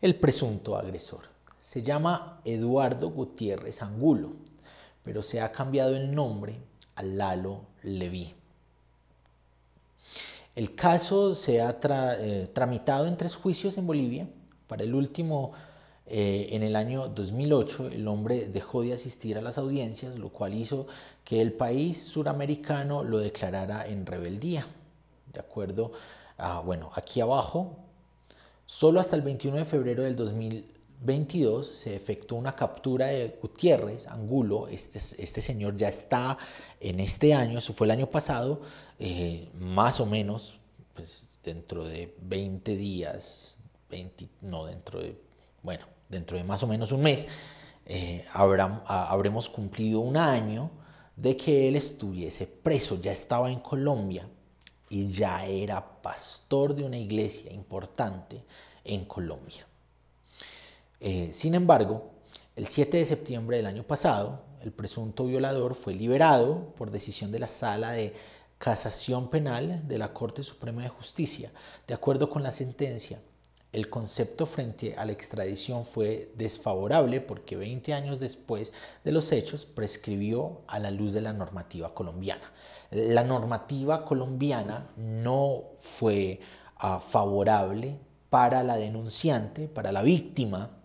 El 0.00 0.16
presunto 0.16 0.76
agresor 0.76 1.31
se 1.62 1.80
llama 1.80 2.40
Eduardo 2.44 3.10
Gutiérrez 3.10 3.82
Angulo, 3.82 4.32
pero 5.04 5.22
se 5.22 5.40
ha 5.40 5.48
cambiado 5.48 5.94
el 5.96 6.12
nombre 6.12 6.58
a 6.96 7.04
Lalo 7.04 7.60
Leví. 7.84 8.34
El 10.56 10.74
caso 10.74 11.36
se 11.36 11.62
ha 11.62 11.78
eh, 11.80 12.50
tramitado 12.52 13.06
en 13.06 13.16
tres 13.16 13.36
juicios 13.36 13.78
en 13.78 13.86
Bolivia. 13.86 14.26
Para 14.66 14.82
el 14.82 14.92
último, 14.92 15.52
eh, 16.06 16.48
en 16.50 16.64
el 16.64 16.74
año 16.74 17.06
2008, 17.06 17.90
el 17.92 18.08
hombre 18.08 18.48
dejó 18.48 18.82
de 18.82 18.94
asistir 18.94 19.38
a 19.38 19.40
las 19.40 19.56
audiencias, 19.56 20.18
lo 20.18 20.30
cual 20.30 20.54
hizo 20.54 20.88
que 21.24 21.40
el 21.40 21.52
país 21.52 22.02
suramericano 22.02 23.04
lo 23.04 23.18
declarara 23.18 23.86
en 23.86 24.04
rebeldía. 24.04 24.66
De 25.32 25.38
acuerdo, 25.38 25.92
a, 26.38 26.58
bueno, 26.58 26.90
aquí 26.94 27.20
abajo, 27.20 27.76
solo 28.66 28.98
hasta 28.98 29.14
el 29.14 29.22
21 29.22 29.58
de 29.58 29.64
febrero 29.64 30.02
del 30.02 30.16
2022 31.04 31.66
se 31.66 31.96
efectuó 31.96 32.38
una 32.38 32.54
captura 32.54 33.08
de 33.08 33.36
Gutiérrez 33.40 34.06
Angulo. 34.06 34.68
Este, 34.68 34.98
este 34.98 35.40
señor 35.40 35.76
ya 35.76 35.88
está 35.88 36.38
en 36.80 37.00
este 37.00 37.34
año, 37.34 37.58
eso 37.58 37.72
fue 37.72 37.88
el 37.88 37.90
año 37.90 38.06
pasado, 38.06 38.62
eh, 39.00 39.48
más 39.58 39.98
o 39.98 40.06
menos, 40.06 40.54
pues 40.94 41.24
dentro 41.42 41.84
de 41.84 42.14
20 42.22 42.76
días, 42.76 43.56
20, 43.90 44.28
no, 44.42 44.66
dentro 44.66 45.00
de, 45.00 45.20
bueno, 45.62 45.86
dentro 46.08 46.36
de 46.36 46.44
más 46.44 46.62
o 46.62 46.68
menos 46.68 46.92
un 46.92 47.02
mes, 47.02 47.26
eh, 47.86 48.24
habremos 48.32 49.48
cumplido 49.48 49.98
un 50.00 50.16
año 50.16 50.70
de 51.16 51.36
que 51.36 51.68
él 51.68 51.74
estuviese 51.74 52.46
preso, 52.46 53.00
ya 53.00 53.10
estaba 53.10 53.50
en 53.50 53.58
Colombia 53.58 54.28
y 54.88 55.08
ya 55.08 55.44
era 55.46 56.00
pastor 56.00 56.76
de 56.76 56.84
una 56.84 56.98
iglesia 56.98 57.52
importante 57.52 58.44
en 58.84 59.04
Colombia. 59.04 59.66
Eh, 61.04 61.30
sin 61.32 61.56
embargo, 61.56 62.12
el 62.54 62.68
7 62.68 62.96
de 62.96 63.04
septiembre 63.04 63.56
del 63.56 63.66
año 63.66 63.82
pasado, 63.82 64.44
el 64.60 64.70
presunto 64.70 65.26
violador 65.26 65.74
fue 65.74 65.94
liberado 65.94 66.72
por 66.76 66.92
decisión 66.92 67.32
de 67.32 67.40
la 67.40 67.48
Sala 67.48 67.90
de 67.90 68.14
Casación 68.58 69.28
Penal 69.28 69.88
de 69.88 69.98
la 69.98 70.12
Corte 70.12 70.44
Suprema 70.44 70.82
de 70.82 70.88
Justicia. 70.88 71.50
De 71.88 71.94
acuerdo 71.94 72.30
con 72.30 72.44
la 72.44 72.52
sentencia, 72.52 73.20
el 73.72 73.90
concepto 73.90 74.46
frente 74.46 74.94
a 74.94 75.04
la 75.04 75.10
extradición 75.10 75.84
fue 75.84 76.30
desfavorable 76.36 77.20
porque 77.20 77.56
20 77.56 77.94
años 77.94 78.20
después 78.20 78.72
de 79.02 79.10
los 79.10 79.32
hechos 79.32 79.66
prescribió 79.66 80.60
a 80.68 80.78
la 80.78 80.92
luz 80.92 81.14
de 81.14 81.22
la 81.22 81.32
normativa 81.32 81.94
colombiana. 81.94 82.52
La 82.92 83.24
normativa 83.24 84.04
colombiana 84.04 84.92
no 84.96 85.64
fue 85.80 86.38
ah, 86.76 87.00
favorable 87.00 87.98
para 88.30 88.62
la 88.62 88.76
denunciante, 88.76 89.66
para 89.66 89.90
la 89.90 90.02
víctima, 90.02 90.78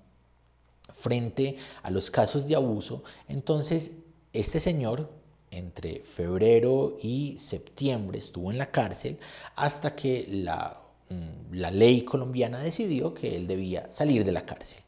frente 0.98 1.58
a 1.84 1.92
los 1.92 2.10
casos 2.12 2.48
de 2.48 2.56
abuso. 2.56 3.04
Entonces, 3.28 3.98
este 4.34 4.60
señor 4.60 5.10
entre 5.52 6.02
febrero 6.02 6.98
y 7.02 7.38
septiembre 7.40 8.20
estuvo 8.20 8.52
en 8.52 8.58
la 8.58 8.72
cárcel 8.72 9.18
hasta 9.56 9.96
que 9.96 10.28
la, 10.30 10.82
mm, 11.10 11.54
la, 11.54 11.72
ley 11.72 12.02
colombiana 12.04 12.60
decidió 12.60 13.14
que 13.14 13.36
él 13.36 13.48
debía 13.48 13.90
salir 13.90 14.26
de 14.26 14.32
la 14.32 14.46
cárcel. 14.46 14.80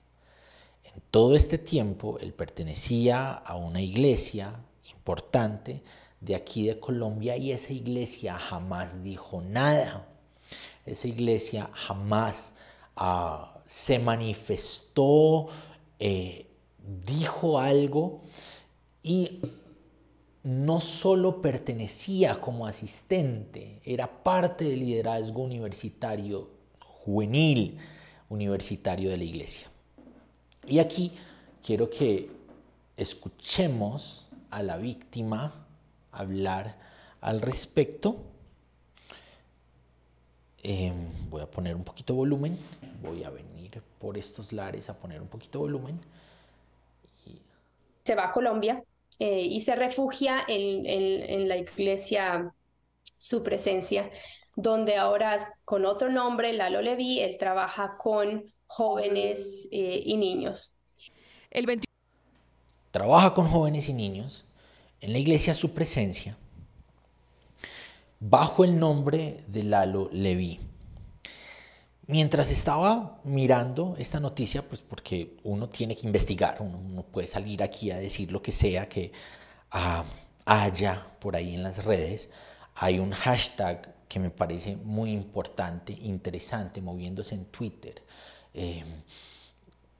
En 0.83 1.01
todo 1.11 1.35
este 1.35 1.57
tiempo 1.57 2.17
él 2.19 2.33
pertenecía 2.33 3.31
a 3.31 3.55
una 3.55 3.81
iglesia 3.81 4.53
importante 4.91 5.81
de 6.19 6.35
aquí 6.35 6.67
de 6.67 6.79
Colombia 6.79 7.37
y 7.37 7.51
esa 7.51 7.73
iglesia 7.73 8.37
jamás 8.37 9.03
dijo 9.03 9.41
nada. 9.41 10.07
Esa 10.85 11.07
iglesia 11.07 11.69
jamás 11.73 12.55
ah, 12.95 13.59
se 13.65 13.99
manifestó, 13.99 15.47
eh, 15.99 16.47
dijo 17.05 17.59
algo 17.59 18.21
y 19.03 19.39
no 20.43 20.79
solo 20.79 21.41
pertenecía 21.41 22.39
como 22.39 22.65
asistente, 22.65 23.81
era 23.83 24.23
parte 24.23 24.65
del 24.65 24.79
liderazgo 24.79 25.43
universitario, 25.43 26.49
juvenil 26.79 27.77
universitario 28.29 29.09
de 29.09 29.17
la 29.17 29.23
iglesia. 29.23 29.67
Y 30.67 30.79
aquí 30.79 31.11
quiero 31.63 31.89
que 31.89 32.29
escuchemos 32.95 34.27
a 34.49 34.63
la 34.63 34.77
víctima 34.77 35.65
hablar 36.11 36.77
al 37.21 37.41
respecto. 37.41 38.17
Em, 40.61 41.29
voy 41.29 41.41
a 41.41 41.49
poner 41.49 41.75
un 41.75 41.83
poquito 41.83 42.13
de 42.13 42.17
volumen. 42.17 42.57
Voy 43.01 43.23
a 43.23 43.29
venir 43.29 43.81
por 43.97 44.17
estos 44.17 44.51
lares 44.51 44.89
a 44.89 44.97
poner 44.97 45.21
un 45.21 45.27
poquito 45.27 45.59
de 45.59 45.63
volumen. 45.63 45.99
Se 48.03 48.15
va 48.15 48.25
a 48.25 48.31
Colombia 48.31 48.83
eh, 49.19 49.41
y 49.41 49.61
se 49.61 49.75
refugia 49.75 50.43
en, 50.47 50.85
en, 50.85 51.47
la 51.47 51.57
iglesia 51.57 52.53
Su 53.17 53.43
Presencia, 53.43 54.09
donde 54.55 54.95
ahora 54.95 55.53
con 55.63 55.85
otro 55.85 56.09
nombre, 56.09 56.53
Lalo 56.53 56.81
Levi, 56.81 57.19
él 57.19 57.37
trabaja 57.37 57.97
con 57.97 58.51
jóvenes 58.65 59.67
eh, 59.71 60.01
y 60.03 60.17
niños. 60.17 60.79
El 61.51 61.81
Trabaja 62.91 63.33
con 63.33 63.47
jóvenes 63.47 63.89
y 63.89 63.93
niños 63.93 64.45
en 65.01 65.13
la 65.13 65.19
iglesia 65.19 65.53
Su 65.53 65.73
Presencia 65.73 66.37
bajo 68.19 68.63
el 68.63 68.79
nombre 68.79 69.43
de 69.47 69.63
Lalo 69.63 70.09
Levi. 70.11 70.59
Mientras 72.07 72.49
estaba 72.49 73.19
mirando 73.23 73.95
esta 73.99 74.19
noticia, 74.19 74.67
pues 74.67 74.81
porque 74.81 75.37
uno 75.43 75.69
tiene 75.69 75.95
que 75.95 76.07
investigar, 76.07 76.57
uno 76.59 76.79
no 76.81 77.03
puede 77.03 77.27
salir 77.27 77.61
aquí 77.61 77.91
a 77.91 77.97
decir 77.97 78.31
lo 78.31 78.41
que 78.41 78.51
sea 78.51 78.89
que 78.89 79.11
ah, 79.71 80.03
haya 80.45 81.05
por 81.19 81.35
ahí 81.35 81.53
en 81.53 81.61
las 81.61 81.85
redes, 81.85 82.31
hay 82.75 82.97
un 82.97 83.11
hashtag 83.11 83.93
que 84.07 84.19
me 84.19 84.31
parece 84.31 84.75
muy 84.75 85.11
importante, 85.11 85.93
interesante, 85.93 86.81
moviéndose 86.81 87.35
en 87.35 87.45
Twitter. 87.45 88.01
Em, 88.55 88.87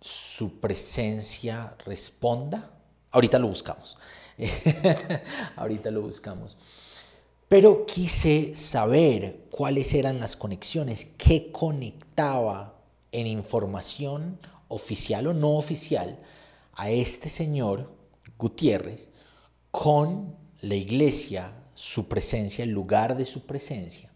su 0.02 0.60
presencia 0.60 1.76
responda. 1.86 2.72
Ahorita 3.12 3.38
lo 3.38 3.50
buscamos. 3.50 3.98
Ahorita 5.56 5.92
lo 5.92 6.02
buscamos. 6.02 6.58
Pero 7.50 7.88
quise 7.88 8.54
saber 8.54 9.48
cuáles 9.50 9.96
eran 9.96 10.20
las 10.20 10.36
conexiones, 10.36 11.14
qué 11.18 11.52
conectaba 11.52 12.80
en 13.12 13.26
información 13.26 14.38
oficial 14.68 15.26
o 15.26 15.34
no 15.34 15.58
oficial 15.58 16.20
a 16.76 16.92
este 16.92 17.28
señor 17.28 17.92
Gutiérrez 18.38 19.10
con 19.72 20.36
la 20.62 20.76
iglesia, 20.76 21.52
su 21.74 22.08
presencia, 22.08 22.64
el 22.64 22.70
lugar 22.70 23.18
de 23.18 23.26
su 23.26 23.48
presencia. 23.48 24.14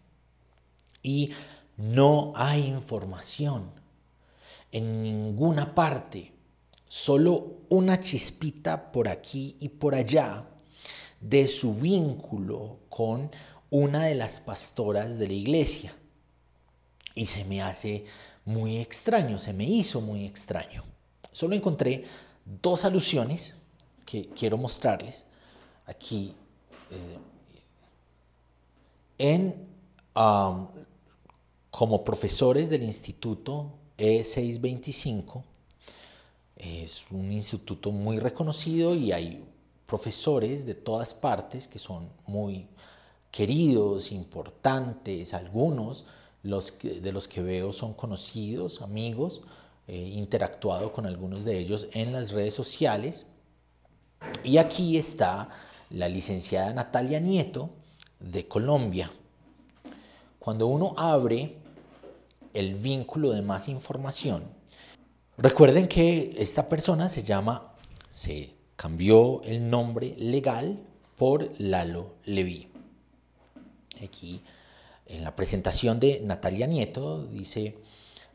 Y 1.02 1.30
no 1.76 2.32
hay 2.36 2.66
información 2.66 3.68
en 4.70 5.02
ninguna 5.02 5.74
parte, 5.74 6.32
solo 6.88 7.62
una 7.68 7.98
chispita 7.98 8.92
por 8.92 9.08
aquí 9.08 9.56
y 9.58 9.70
por 9.70 9.96
allá 9.96 10.46
de 11.24 11.48
su 11.48 11.74
vínculo 11.74 12.76
con 12.90 13.30
una 13.70 14.04
de 14.04 14.14
las 14.14 14.40
pastoras 14.40 15.18
de 15.18 15.26
la 15.26 15.32
iglesia. 15.32 15.96
Y 17.14 17.26
se 17.26 17.44
me 17.44 17.62
hace 17.62 18.04
muy 18.44 18.78
extraño, 18.78 19.38
se 19.38 19.52
me 19.52 19.64
hizo 19.64 20.00
muy 20.00 20.26
extraño. 20.26 20.84
Solo 21.32 21.54
encontré 21.54 22.04
dos 22.44 22.84
alusiones 22.84 23.54
que 24.04 24.28
quiero 24.28 24.58
mostrarles 24.58 25.24
aquí 25.86 26.34
eh, 26.90 27.18
en 29.18 29.54
como 31.70 32.04
profesores 32.04 32.70
del 32.70 32.84
instituto 32.84 33.72
E625 33.98 35.42
es 36.56 37.04
un 37.10 37.32
instituto 37.32 37.90
muy 37.90 38.18
reconocido 38.18 38.94
y 38.94 39.10
hay 39.10 39.44
profesores 39.94 40.66
de 40.66 40.74
todas 40.74 41.14
partes 41.14 41.68
que 41.68 41.78
son 41.78 42.08
muy 42.26 42.66
queridos, 43.30 44.10
importantes, 44.10 45.32
algunos 45.34 46.04
los 46.42 46.76
de 46.82 47.12
los 47.12 47.28
que 47.28 47.40
veo 47.40 47.72
son 47.72 47.94
conocidos, 47.94 48.82
amigos, 48.82 49.42
he 49.86 49.96
interactuado 49.96 50.92
con 50.92 51.06
algunos 51.06 51.44
de 51.44 51.60
ellos 51.60 51.86
en 51.92 52.12
las 52.12 52.32
redes 52.32 52.54
sociales. 52.54 53.26
Y 54.42 54.56
aquí 54.56 54.98
está 54.98 55.48
la 55.90 56.08
licenciada 56.08 56.72
Natalia 56.72 57.20
Nieto 57.20 57.70
de 58.18 58.48
Colombia. 58.48 59.12
Cuando 60.40 60.66
uno 60.66 60.94
abre 60.96 61.56
el 62.52 62.74
vínculo 62.74 63.30
de 63.30 63.42
más 63.42 63.68
información, 63.68 64.42
recuerden 65.38 65.86
que 65.86 66.34
esta 66.36 66.68
persona 66.68 67.08
se 67.08 67.22
llama, 67.22 67.74
se 68.10 68.63
cambió 68.76 69.42
el 69.42 69.68
nombre 69.70 70.14
legal 70.18 70.78
por 71.16 71.50
Lalo 71.58 72.14
Levi. 72.24 72.68
Aquí 74.02 74.42
en 75.06 75.22
la 75.22 75.36
presentación 75.36 76.00
de 76.00 76.20
Natalia 76.20 76.66
Nieto 76.66 77.24
dice 77.26 77.78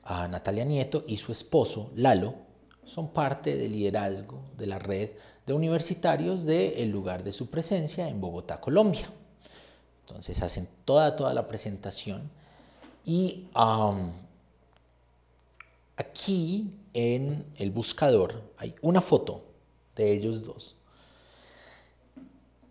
a 0.04 0.28
Natalia 0.28 0.66
Nieto 0.66 1.04
y 1.08 1.18
su 1.18 1.32
esposo 1.32 1.92
Lalo 1.96 2.36
son 2.86 3.10
parte 3.10 3.56
del 3.56 3.74
liderazgo 3.74 4.42
de 4.58 4.68
la 4.68 4.80
red 4.80 5.12
de 5.46 5.54
universitarios 5.54 6.46
del 6.46 6.90
lugar 6.90 7.24
de 7.24 7.34
su 7.34 7.50
presencia 7.50 8.08
en 8.08 8.22
Bogotá, 8.22 8.60
Colombia. 8.60 9.10
Entonces 10.02 10.42
hacen 10.42 10.68
toda, 10.86 11.16
toda 11.16 11.34
la 11.34 11.48
presentación 11.48 12.32
y 13.06 13.48
aquí 15.96 16.74
en 16.94 17.46
el 17.58 17.72
buscador 17.72 18.42
hay 18.58 18.76
una 18.82 19.02
foto 19.02 19.49
de 20.00 20.14
ellos 20.14 20.44
dos. 20.44 20.76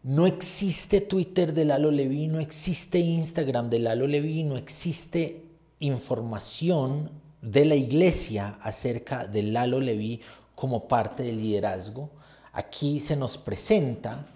No 0.02 0.26
existe 0.26 1.00
Twitter 1.00 1.52
de 1.52 1.66
Lalo 1.66 1.90
Levi, 1.90 2.26
no 2.28 2.40
existe 2.40 2.98
Instagram 2.98 3.68
de 3.68 3.78
Lalo 3.80 4.06
Levi, 4.06 4.42
no 4.44 4.56
existe 4.56 5.44
información 5.80 7.10
de 7.42 7.64
la 7.66 7.74
iglesia 7.74 8.58
acerca 8.62 9.26
de 9.26 9.42
Lalo 9.42 9.80
Levi 9.80 10.20
como 10.54 10.88
parte 10.88 11.24
del 11.24 11.42
liderazgo. 11.42 12.10
Aquí 12.52 13.00
se 13.00 13.16
nos 13.16 13.36
presenta 13.36 14.26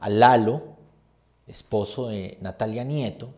a 0.00 0.10
Lalo, 0.10 0.76
esposo 1.46 2.08
de 2.08 2.36
Natalia 2.40 2.82
Nieto, 2.82 3.30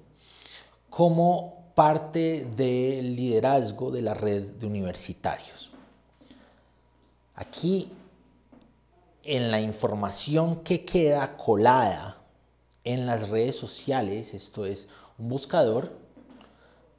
como 0.88 1.72
parte 1.75 2.46
del 2.57 3.14
liderazgo 3.14 3.90
de 3.90 4.03
la 4.03 4.14
red 4.14 4.42
de 4.42 4.66
universitarios. 4.66 5.70
Aquí 7.35 7.90
en 9.25 9.51
la 9.51 9.61
información 9.61 10.63
que 10.63 10.85
queda 10.85 11.37
colada 11.37 12.19
en 12.85 13.07
las 13.07 13.29
redes 13.29 13.57
sociales, 13.57 14.35
esto 14.35 14.67
es 14.67 14.89
un 15.19 15.29
buscador, 15.29 15.93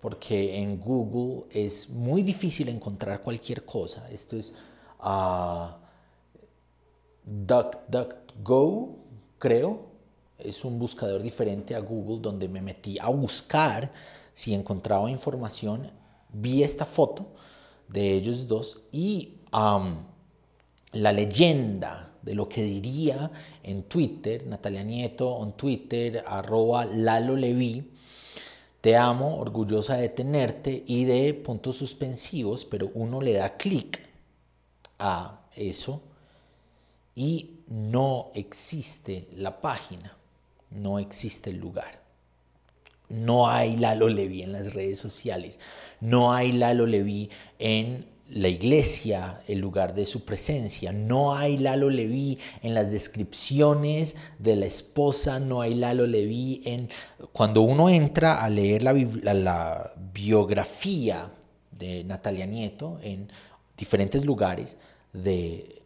porque 0.02 0.58
en 0.60 0.80
Google 0.80 1.46
es 1.52 1.90
muy 1.90 2.24
difícil 2.24 2.70
encontrar 2.70 3.22
cualquier 3.22 3.64
cosa. 3.66 4.10
Esto 4.12 4.36
es 4.38 4.56
uh, 5.02 5.68
DuckDuckGo, 7.26 8.98
creo. 9.40 9.94
Es 10.38 10.66
un 10.66 10.78
buscador 10.78 11.22
diferente 11.22 11.74
a 11.74 11.80
Google 11.80 12.20
donde 12.20 12.50
me 12.50 12.62
metí 12.62 13.00
a 13.00 13.08
buscar 13.10 13.94
si 14.34 14.54
encontraba 14.54 15.10
información. 15.10 15.90
Vi 16.34 16.64
esta 16.64 16.86
foto 16.86 17.28
de 17.88 18.14
ellos 18.14 18.48
dos 18.48 18.82
y 18.92 19.36
la 20.94 21.12
leyenda 21.12 22.14
de 22.22 22.36
lo 22.36 22.48
que 22.48 22.64
diría 22.64 23.32
en 23.64 23.84
Twitter, 23.84 24.46
Natalia 24.48 24.84
Nieto 24.84 25.44
en 25.44 25.54
Twitter, 25.54 26.24
arroba 26.26 26.86
Lalo 26.86 27.36
Levi, 27.36 27.92
te 28.82 28.98
amo, 28.98 29.38
orgullosa 29.38 29.98
de 29.98 30.10
tenerte 30.10 30.84
y 30.86 31.06
de 31.06 31.34
puntos 31.34 31.78
suspensivos, 31.78 32.66
pero 32.66 32.92
uno 32.94 33.22
le 33.22 33.34
da 33.34 33.56
clic 33.58 34.02
a 35.00 35.42
eso 35.56 36.02
y 37.16 37.60
no 37.68 38.32
existe 38.34 39.28
la 39.36 39.62
página, 39.62 40.18
no 40.72 41.00
existe 41.00 41.50
el 41.50 41.58
lugar. 41.58 42.02
No 43.10 43.48
hay 43.48 43.78
Lalo 43.78 44.10
Levi 44.10 44.42
en 44.42 44.52
las 44.52 44.74
redes 44.74 44.98
sociales, 44.98 45.60
no 46.02 46.34
hay 46.34 46.52
Lalo 46.52 46.86
Levi 46.86 47.30
en 47.60 48.13
la 48.34 48.48
iglesia, 48.48 49.42
el 49.48 49.60
lugar 49.60 49.94
de 49.94 50.06
su 50.06 50.26
presencia. 50.26 50.92
No 50.92 51.36
hay 51.36 51.58
Lalo 51.58 51.90
Leví 51.90 52.40
en 52.64 52.74
las 52.74 52.92
descripciones 52.92 54.16
de 54.40 54.56
la 54.56 54.66
esposa, 54.66 55.40
no 55.40 55.62
hay 55.62 55.76
Lalo 55.76 56.08
Leví 56.08 56.62
en... 56.66 56.90
Cuando 57.32 57.62
uno 57.62 57.90
entra 57.90 58.44
a 58.44 58.50
leer 58.50 58.82
la, 58.84 59.94
biografía 60.14 61.32
de 61.72 62.04
Natalia 62.04 62.46
Nieto 62.46 63.00
en 63.04 63.30
diferentes 63.78 64.26
lugares 64.26 64.78
de 65.12 65.82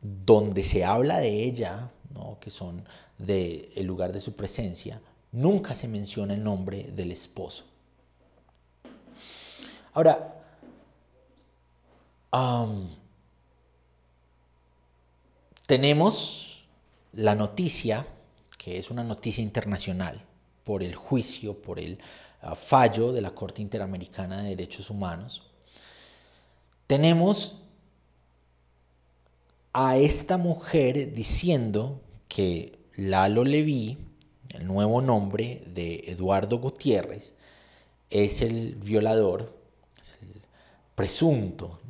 donde 0.00 0.64
se 0.64 0.84
habla 0.84 1.18
de 1.18 1.44
ella, 1.44 1.90
¿no? 2.14 2.38
que 2.40 2.50
son 2.50 2.84
del 3.18 3.68
el 3.74 3.86
lugar 3.86 4.12
de 4.12 4.20
su 4.20 4.34
presencia, 4.36 5.00
nunca 5.32 5.74
se 5.74 5.88
menciona 5.88 6.34
el 6.34 6.42
nombre 6.42 6.84
del 6.94 7.12
esposo. 7.12 7.64
Ahora, 9.92 10.33
tenemos 15.66 16.66
la 17.12 17.34
noticia 17.34 18.06
que 18.64 18.78
es 18.78 18.90
una 18.90 19.04
noticia 19.04 19.42
internacional 19.42 20.24
por 20.64 20.82
el 20.82 20.94
juicio, 20.94 21.60
por 21.60 21.78
el 21.78 21.98
ah, 22.40 22.54
fallo 22.54 23.12
de 23.12 23.20
la 23.20 23.32
Corte 23.32 23.60
Interamericana 23.60 24.42
de 24.42 24.48
Derechos 24.50 24.88
Humanos, 24.88 25.42
tenemos 26.86 27.58
a 29.74 29.98
esta 29.98 30.38
mujer 30.38 31.12
diciendo 31.12 32.00
que 32.26 32.78
Lalo 32.96 33.44
Leví, 33.44 33.98
el 34.48 34.66
nuevo 34.66 35.02
nombre 35.02 35.62
de 35.66 36.04
Eduardo 36.06 36.58
Gutiérrez, 36.58 37.34
es 38.08 38.40
el 38.40 38.76
violador, 38.76 39.54
es 40.00 40.14
el 40.22 40.40
presunto, 40.94 41.80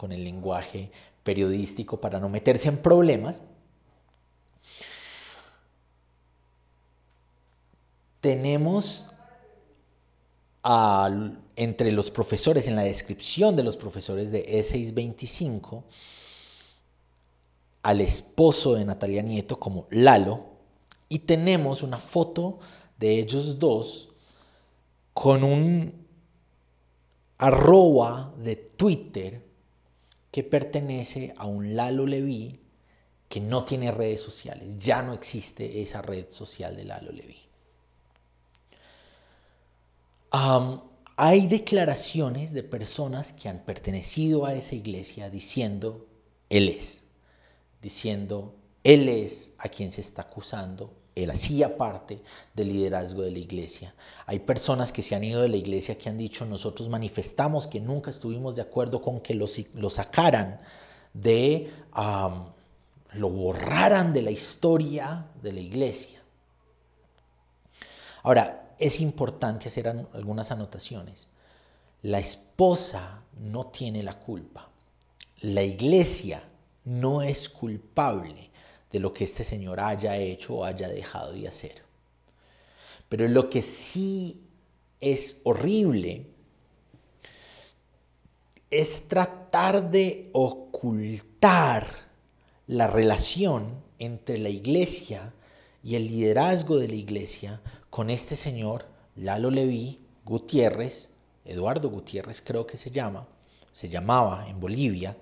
con 0.00 0.12
el 0.12 0.24
lenguaje 0.24 0.90
periodístico 1.22 2.00
para 2.00 2.18
no 2.18 2.30
meterse 2.30 2.70
en 2.70 2.78
problemas, 2.78 3.42
tenemos 8.22 9.10
entre 11.54 11.92
los 11.92 12.10
profesores, 12.10 12.66
en 12.66 12.76
la 12.76 12.82
descripción 12.82 13.56
de 13.56 13.62
los 13.62 13.76
profesores 13.76 14.32
de 14.32 14.46
E625, 14.46 15.82
al 17.82 18.00
esposo 18.00 18.76
de 18.76 18.86
Natalia 18.86 19.20
Nieto 19.20 19.60
como 19.60 19.86
Lalo, 19.90 20.46
y 21.10 21.18
tenemos 21.18 21.82
una 21.82 21.98
foto 21.98 22.58
de 22.98 23.18
ellos 23.18 23.58
dos 23.58 24.08
con 25.12 25.44
un 25.44 25.92
arroba 27.36 28.32
de 28.38 28.56
Twitter 28.56 29.49
que 30.30 30.42
pertenece 30.42 31.34
a 31.36 31.46
un 31.46 31.74
Lalo 31.76 32.06
Leví 32.06 32.60
que 33.28 33.40
no 33.40 33.64
tiene 33.64 33.90
redes 33.90 34.20
sociales. 34.20 34.78
Ya 34.78 35.02
no 35.02 35.12
existe 35.12 35.82
esa 35.82 36.02
red 36.02 36.26
social 36.30 36.76
de 36.76 36.84
Lalo 36.84 37.12
Leví 37.12 37.50
hay 41.16 41.48
declaraciones 41.48 42.52
de 42.52 42.62
personas 42.62 43.32
que 43.32 43.48
han 43.48 43.60
pertenecido 43.64 44.46
a 44.46 44.54
esa 44.54 44.74
iglesia 44.74 45.28
diciendo, 45.30 46.06
Él 46.48 46.68
es, 46.68 47.02
diciendo, 47.82 48.54
Él 48.84 49.08
es 49.08 49.52
a 49.58 49.68
quien 49.68 49.90
se 49.90 50.00
está 50.00 50.22
acusando, 50.22 50.94
Él 51.14 51.30
hacía 51.30 51.76
parte 51.76 52.22
del 52.54 52.68
liderazgo 52.68 53.22
de 53.22 53.30
la 53.30 53.38
iglesia. 53.38 53.94
Hay 54.26 54.38
personas 54.40 54.92
que 54.92 55.02
se 55.02 55.14
han 55.14 55.24
ido 55.24 55.42
de 55.42 55.48
la 55.48 55.56
iglesia 55.56 55.98
que 55.98 56.08
han 56.08 56.18
dicho, 56.18 56.46
nosotros 56.46 56.88
manifestamos 56.88 57.66
que 57.66 57.80
nunca 57.80 58.10
estuvimos 58.10 58.54
de 58.56 58.62
acuerdo 58.62 59.02
con 59.02 59.20
que 59.20 59.34
lo, 59.34 59.46
sacaran 59.90 60.60
de, 61.12 61.70
lo 63.12 63.30
borraran 63.30 64.12
de 64.12 64.22
la 64.22 64.30
historia 64.30 65.26
de 65.42 65.52
la 65.52 65.60
iglesia. 65.60 66.20
Ahora, 68.22 68.74
es 68.78 69.00
importante 69.00 69.68
hacer 69.68 69.88
algunas 69.88 70.50
anotaciones. 70.50 71.28
La 72.02 72.18
esposa 72.18 73.22
no 73.38 73.66
tiene 73.66 74.02
la 74.02 74.18
culpa. 74.18 74.70
La 75.42 75.62
iglesia 75.62 76.42
no 76.84 77.22
es 77.22 77.48
culpable 77.48 78.49
de 78.90 79.00
lo 79.00 79.12
que 79.12 79.24
este 79.24 79.44
señor 79.44 79.80
haya 79.80 80.16
hecho 80.16 80.56
o 80.56 80.64
haya 80.64 80.88
dejado 80.88 81.32
de 81.32 81.48
hacer. 81.48 81.82
Pero 83.08 83.26
lo 83.28 83.50
que 83.50 83.62
sí 83.62 84.40
es 85.00 85.38
horrible 85.44 86.26
es 88.70 89.08
tratar 89.08 89.90
de 89.90 90.30
ocultar 90.32 91.88
la 92.66 92.86
relación 92.86 93.82
entre 93.98 94.38
la 94.38 94.48
iglesia 94.48 95.32
y 95.82 95.96
el 95.96 96.06
liderazgo 96.06 96.78
de 96.78 96.88
la 96.88 96.94
iglesia 96.94 97.60
con 97.90 98.10
este 98.10 98.36
señor, 98.36 98.86
Lalo 99.16 99.50
Leví 99.50 100.00
Gutiérrez, 100.24 101.08
Eduardo 101.44 101.90
Gutiérrez 101.90 102.40
creo 102.40 102.66
que 102.66 102.76
se 102.76 102.90
llama, 102.90 103.26
se 103.72 103.88
llamaba 103.88 104.48
en 104.48 104.60
Bolivia, 104.60 105.16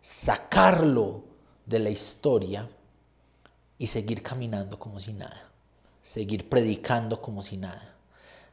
sacarlo 0.00 1.24
de 1.68 1.78
la 1.78 1.90
historia 1.90 2.68
y 3.78 3.86
seguir 3.86 4.22
caminando 4.22 4.78
como 4.78 4.98
si 5.00 5.12
nada, 5.12 5.50
seguir 6.02 6.48
predicando 6.48 7.20
como 7.20 7.42
si 7.42 7.56
nada, 7.56 7.94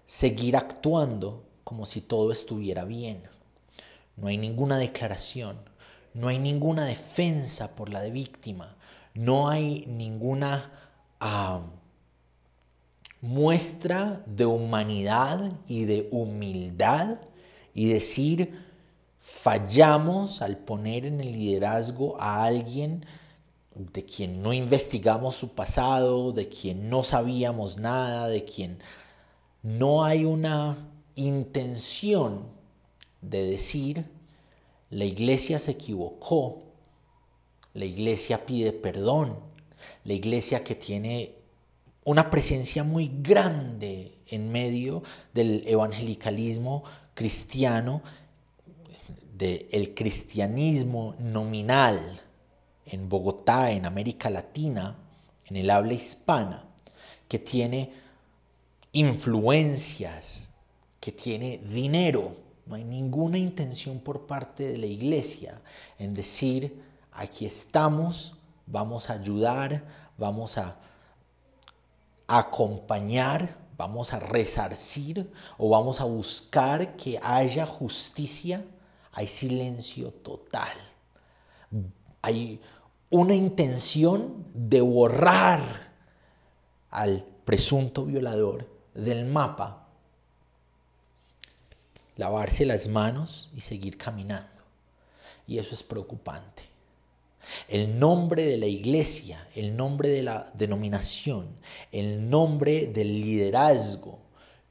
seguir 0.06 0.58
actuando 0.58 1.43
como 1.63 1.86
si 1.86 2.01
todo 2.01 2.32
estuviera 2.32 2.86
bien. 2.86 3.23
No 4.17 4.28
hay 4.28 4.38
ninguna 4.38 4.78
declaración, 4.78 5.58
no 6.13 6.28
hay 6.28 6.39
ninguna 6.39 6.86
defensa 6.86 7.75
por 7.75 7.89
la 7.89 8.01
de 8.01 8.12
víctima, 8.12 8.75
no 9.13 9.49
hay 9.49 9.86
ninguna... 9.88 10.71
Ah, 11.19 11.62
muestra 13.25 14.21
de 14.28 14.45
humanidad 14.45 15.51
y 15.67 15.86
de 15.86 16.08
humildad 16.12 17.17
y 17.73 17.89
decir, 17.89 18.64
fallamos 19.26 20.44
al 20.44 20.56
poner 20.56 21.04
en 21.04 21.20
el 21.20 21.32
liderazgo 21.32 22.16
a 22.22 22.44
alguien 22.44 23.08
de 23.74 24.06
quien 24.06 24.44
no 24.44 24.54
investigamos 24.54 25.36
su 25.36 25.56
pasado, 25.56 26.32
de 26.32 26.48
quien 26.48 26.90
no 26.90 27.04
sabíamos 27.04 27.80
nada, 27.80 28.28
de 28.28 28.46
quien 28.46 28.78
no 29.64 30.06
hay 30.06 30.26
una 30.26 30.78
intención 31.16 32.46
de 33.22 33.48
decir, 33.48 34.06
la 34.92 35.06
iglesia 35.06 35.58
se 35.58 35.72
equivocó, 35.72 36.62
la 37.74 37.86
iglesia 37.86 38.46
pide 38.46 38.74
perdón, 38.74 39.40
la 40.04 40.14
iglesia 40.14 40.64
que 40.64 40.76
tiene 40.76 41.34
una 42.04 42.30
presencia 42.30 42.84
muy 42.84 43.12
grande 43.24 44.20
en 44.28 44.52
medio 44.52 45.02
del 45.34 45.64
evangelicalismo 45.66 46.84
cristiano, 47.16 48.04
del 49.38 49.93
cristianismo 49.93 51.15
nominal 51.19 52.21
en 52.86 53.10
Bogotá, 53.10 53.71
en 53.71 53.86
América 53.86 54.30
Latina, 54.30 54.95
en 55.45 55.58
el 55.58 55.69
habla 55.69 55.93
hispana, 55.93 56.63
que 57.28 57.39
tiene 57.39 57.91
influencias, 58.93 60.48
que 61.00 61.12
tiene 61.12 61.58
dinero. 61.58 62.36
No 62.65 62.76
hay 62.76 62.84
ninguna 62.84 63.38
intención 63.38 64.00
por 64.00 64.26
parte 64.26 64.67
de 64.67 64.78
la 64.78 64.86
iglesia 64.86 65.62
en 66.00 66.13
decir, 66.13 66.82
aquí 67.12 67.45
estamos, 67.45 68.36
vamos 68.65 69.10
a 69.10 69.13
ayudar, 69.13 69.84
vamos 70.17 70.58
a 70.58 70.78
acompañar, 72.28 73.58
vamos 73.78 74.13
a 74.13 74.19
resarcir 74.19 75.30
o 75.58 75.69
vamos 75.69 76.00
a 76.00 76.06
buscar 76.06 76.95
que 76.95 77.19
haya 77.21 77.65
justicia, 77.65 78.63
hay 79.15 79.28
silencio 79.28 80.12
total. 80.12 80.78
Hay 82.21 82.62
una 83.10 83.34
intención 83.34 84.45
de 84.54 84.82
borrar 84.82 85.93
al 86.89 87.25
presunto 87.45 88.06
violador 88.06 88.67
del 88.93 89.25
mapa, 89.25 89.88
lavarse 92.17 92.65
las 92.65 92.89
manos 92.89 93.49
y 93.56 93.62
seguir 93.62 93.97
caminando. 93.97 94.49
Y 95.47 95.60
eso 95.60 95.73
es 95.73 95.84
preocupante. 95.84 96.63
El 97.69 97.97
nombre 97.97 98.43
de 98.45 98.58
la 98.58 98.65
iglesia, 98.65 99.47
el 99.56 99.78
nombre 99.78 100.10
de 100.10 100.23
la 100.23 100.51
denominación, 100.56 101.47
el 101.91 102.30
nombre 102.30 102.88
del 102.88 103.21
liderazgo 103.21 104.19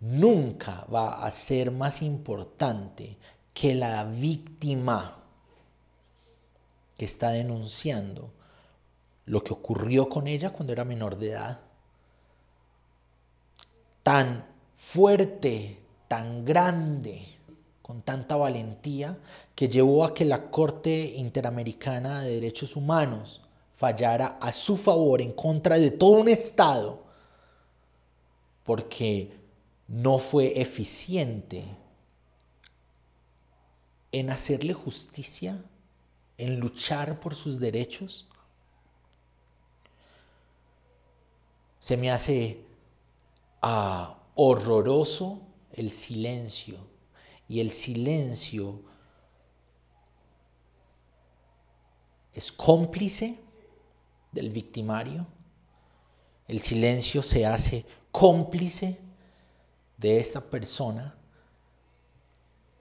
nunca 0.00 0.85
va 0.92 1.24
a 1.24 1.30
ser 1.30 1.70
más 1.70 2.02
importante 2.02 3.16
que 3.55 3.75
la 3.75 4.05
víctima 4.05 5.23
que 6.99 7.05
está 7.05 7.31
denunciando 7.31 8.31
lo 9.27 9.43
que 9.43 9.53
ocurrió 9.53 10.09
con 10.09 10.27
ella 10.27 10.51
cuando 10.51 10.73
era 10.73 10.85
menor 10.85 11.17
de 11.17 11.31
edad. 11.31 11.61
Tan 14.03 14.45
fuerte, 14.77 15.79
tan 16.09 16.45
grande 16.45 17.27
con 17.81 18.03
tanta 18.03 18.37
valentía 18.37 19.19
que 19.55 19.69
llevó 19.69 20.05
a 20.05 20.14
que 20.14 20.25
la 20.25 20.51
Corte 20.51 21.14
Interamericana 21.17 22.23
de 22.23 22.35
Derechos 22.35 22.77
Humanos 22.77 23.40
fallara 23.77 24.38
a 24.40 24.53
su 24.53 24.77
favor 24.77 25.21
en 25.21 25.33
contra 25.33 25.79
de 25.79 25.90
todo 25.90 26.12
un 26.12 26.29
Estado 26.29 27.03
porque 28.64 29.33
no 29.88 30.19
fue 30.19 30.61
eficiente 30.61 31.64
en 34.14 34.31
hacerle 34.31 34.74
justicia, 34.74 35.61
en 36.38 36.61
luchar 36.61 37.18
por 37.18 37.35
sus 37.35 37.59
derechos. 37.59 38.29
Se 41.81 41.96
me 41.96 42.12
hace 42.12 42.61
ah, 43.61 44.16
horroroso 44.37 45.42
el 45.72 45.90
silencio 45.90 46.77
y 47.48 47.59
el 47.59 47.72
silencio 47.72 48.83
es 52.33 52.53
cómplice 52.53 53.40
del 54.31 54.50
victimario, 54.50 55.27
el 56.46 56.61
silencio 56.61 57.20
se 57.20 57.46
hace 57.46 57.85
cómplice 58.12 58.96
de 59.96 60.20
esta 60.20 60.40
persona 60.40 61.16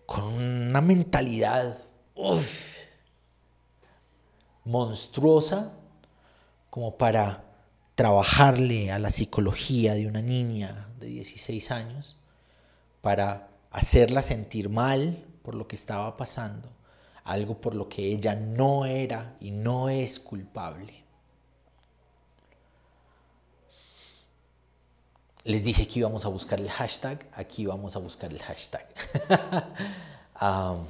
con 0.05 0.25
una 0.25 0.81
mentalidad 0.81 1.77
monstruosa 4.65 5.73
como 6.69 6.97
para 6.97 7.43
trabajarle 7.95 8.91
a 8.91 8.99
la 8.99 9.11
psicología 9.11 9.93
de 9.93 10.07
una 10.07 10.21
niña 10.21 10.89
de 10.99 11.07
16 11.07 11.71
años, 11.71 12.17
para 13.01 13.49
hacerla 13.71 14.23
sentir 14.23 14.69
mal 14.69 15.25
por 15.43 15.55
lo 15.55 15.67
que 15.67 15.75
estaba 15.75 16.17
pasando, 16.17 16.69
algo 17.23 17.59
por 17.61 17.75
lo 17.75 17.89
que 17.89 18.05
ella 18.05 18.35
no 18.35 18.85
era 18.85 19.35
y 19.39 19.51
no 19.51 19.89
es 19.89 20.19
culpable. 20.19 21.02
Les 25.45 25.63
dije 25.65 25.87
que 25.87 25.99
íbamos 25.99 26.23
a 26.23 26.29
buscar 26.29 26.61
el 26.61 26.69
hashtag, 26.69 27.27
aquí 27.33 27.65
vamos 27.65 27.97
a 27.97 27.99
buscar 27.99 28.31
el 28.31 28.41
hashtag. 28.41 28.87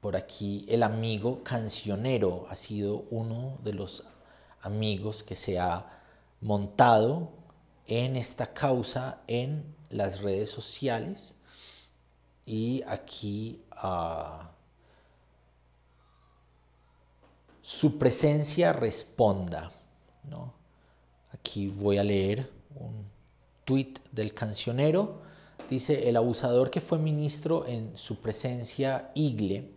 por 0.00 0.16
aquí 0.16 0.66
el 0.68 0.82
amigo 0.82 1.44
cancionero 1.44 2.46
ha 2.48 2.56
sido 2.56 3.04
uno 3.10 3.58
de 3.62 3.72
los 3.72 4.02
amigos 4.62 5.22
que 5.22 5.36
se 5.36 5.60
ha 5.60 5.86
montado 6.40 7.30
en 7.86 8.16
esta 8.16 8.52
causa 8.52 9.20
en 9.28 9.64
las 9.88 10.22
redes 10.22 10.50
sociales 10.50 11.36
y 12.46 12.82
aquí 12.88 13.62
ah, 13.70 14.50
su 17.62 17.98
presencia 17.98 18.72
responda. 18.72 19.70
Aquí 21.32 21.68
voy 21.68 21.98
a 21.98 22.04
leer 22.04 22.50
un 22.74 23.19
tuit 23.70 24.00
del 24.10 24.34
cancionero. 24.34 25.22
Dice, 25.68 26.08
el 26.08 26.16
abusador 26.16 26.72
que 26.72 26.80
fue 26.80 26.98
ministro 26.98 27.68
en 27.68 27.96
su 27.96 28.16
presencia, 28.16 29.12
Igle, 29.14 29.70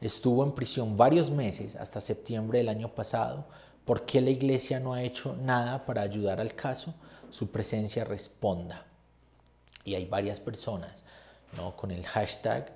estuvo 0.00 0.42
en 0.44 0.52
prisión 0.52 0.96
varios 0.96 1.30
meses 1.30 1.76
hasta 1.76 2.00
septiembre 2.00 2.60
del 2.60 2.70
año 2.70 2.94
pasado. 2.94 3.44
¿Por 3.84 4.06
qué 4.06 4.22
la 4.22 4.30
iglesia 4.30 4.80
no 4.80 4.94
ha 4.94 5.02
hecho 5.02 5.36
nada 5.42 5.84
para 5.84 6.00
ayudar 6.00 6.40
al 6.40 6.54
caso? 6.54 6.94
Su 7.28 7.48
presencia 7.48 8.02
responda. 8.02 8.86
Y 9.84 9.94
hay 9.94 10.06
varias 10.06 10.40
personas 10.40 11.04
¿no? 11.54 11.76
con 11.76 11.90
el 11.90 12.06
hashtag 12.06 12.72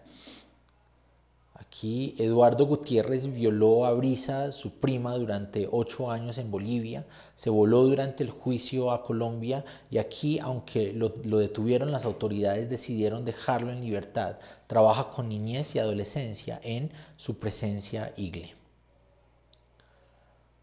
Aquí 1.69 2.15
Eduardo 2.19 2.65
Gutiérrez 2.65 3.31
violó 3.31 3.85
a 3.85 3.93
Brisa, 3.93 4.53
su 4.53 4.71
prima, 4.81 5.15
durante 5.15 5.69
ocho 5.71 6.11
años 6.11 6.39
en 6.39 6.51
Bolivia. 6.51 7.05
Se 7.37 7.51
voló 7.51 7.83
durante 7.83 8.25
el 8.25 8.31
juicio 8.31 8.91
a 8.91 9.03
Colombia 9.03 9.67
y 9.91 9.99
aquí, 9.99 10.39
aunque 10.39 10.95
lo, 10.95 11.11
detuvieron, 11.11 11.93
las 11.93 12.07
autoridades 12.07 12.71
decidieron 12.71 13.27
dejarlo 13.27 13.71
en 13.71 13.83
libertad. 13.83 14.39
Trabaja 14.67 15.11
con 15.11 15.29
niñez 15.29 15.75
y 15.75 15.79
adolescencia 15.79 16.59
en 16.65 16.91
su 17.19 17.39
presencia 17.39 18.15
Igle. 18.17 18.55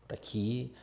Por 0.08 0.18
aquí 0.18 0.74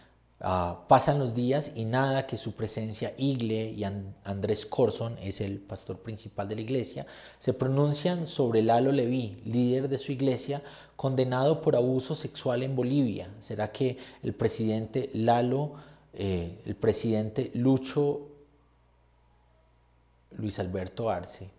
Ah, 0.45 0.87
pasan 0.89 1.21
los 1.21 1.37
días 1.37 1.71
y 1.77 1.85
nada 1.85 2.27
que 2.27 2.37
su 2.37 2.57
presencia, 2.57 3.15
Igle 3.17 3.71
y 3.71 3.85
Andrés 3.85 4.67
Corson, 4.67 5.17
es 5.23 5.41
el 5.41 5.59
pastor 5.59 6.01
principal 6.01 6.49
de 6.49 6.57
la 6.57 6.63
iglesia, 6.63 7.07
se 7.39 7.55
pronuncian 7.55 8.27
sobre 8.27 8.61
Lalo 8.61 8.91
Leví, 8.91 9.41
líder 9.45 9.89
de 9.89 10.01
su 10.01 10.11
iglesia, 10.11 10.61
condenado 10.97 11.63
por 11.63 11.77
abuso 11.77 12.17
sexual 12.17 12.65
en 12.65 12.75
Bolivia. 12.75 13.31
¿Será 13.39 13.71
que 13.71 13.99
el 14.25 14.35
presidente 14.35 15.11
Lalo, 15.15 15.75
eh, 16.13 16.61
el 16.67 16.75
presidente 16.75 17.53
Lucho 17.55 18.23
Luis 20.33 20.59
Alberto 20.59 21.09
Arce, 21.09 21.51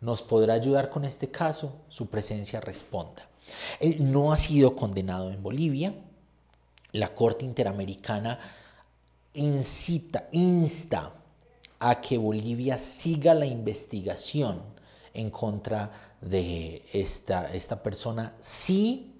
nos 0.00 0.20
podrá 0.20 0.54
ayudar 0.54 0.90
con 0.90 1.04
este 1.04 1.30
caso? 1.30 1.76
Su 1.88 2.08
presencia 2.08 2.60
responda. 2.60 3.28
Él 3.78 4.10
no 4.10 4.32
ha 4.32 4.36
sido 4.36 4.74
condenado 4.74 5.30
en 5.30 5.40
Bolivia, 5.44 5.94
la 6.92 7.14
Corte 7.14 7.44
Interamericana 7.44 8.38
incita, 9.34 10.28
insta 10.32 11.14
a 11.78 12.00
que 12.00 12.18
Bolivia 12.18 12.78
siga 12.78 13.34
la 13.34 13.46
investigación 13.46 14.62
en 15.14 15.30
contra 15.30 15.90
de 16.20 16.84
esta, 16.92 17.52
esta 17.52 17.82
persona. 17.82 18.34
Sí, 18.38 19.14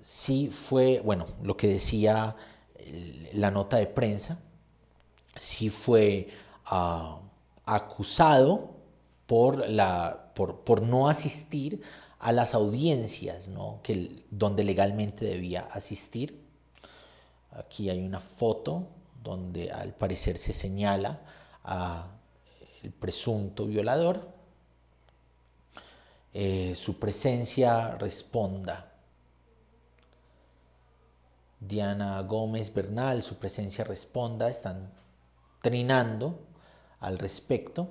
sí 0.00 0.50
fue, 0.50 1.00
bueno, 1.00 1.26
lo 1.42 1.56
que 1.56 1.68
decía 1.68 2.36
la 3.32 3.50
nota 3.50 3.78
de 3.78 3.86
prensa, 3.86 4.38
sí 5.36 5.70
fue 5.70 6.28
ah, 6.66 7.18
acusado 7.64 8.74
por, 9.26 9.68
la, 9.68 10.32
por, 10.34 10.60
por 10.60 10.82
no 10.82 11.08
asistir 11.08 11.82
a 12.24 12.32
las 12.32 12.54
audiencias 12.54 13.48
¿no? 13.48 13.80
que, 13.82 14.24
donde 14.30 14.64
legalmente 14.64 15.26
debía 15.26 15.68
asistir. 15.70 16.42
Aquí 17.50 17.90
hay 17.90 18.02
una 18.02 18.18
foto 18.18 18.88
donde 19.22 19.70
al 19.70 19.92
parecer 19.92 20.38
se 20.38 20.54
señala 20.54 21.20
a 21.64 22.06
el 22.82 22.92
presunto 22.92 23.66
violador. 23.66 24.26
Eh, 26.32 26.72
su 26.76 26.98
presencia 26.98 27.90
responda. 27.98 28.90
Diana 31.60 32.22
Gómez 32.22 32.72
Bernal, 32.72 33.22
su 33.22 33.36
presencia 33.36 33.84
responda, 33.84 34.48
están 34.48 34.90
trinando 35.60 36.40
al 37.00 37.18
respecto. 37.18 37.90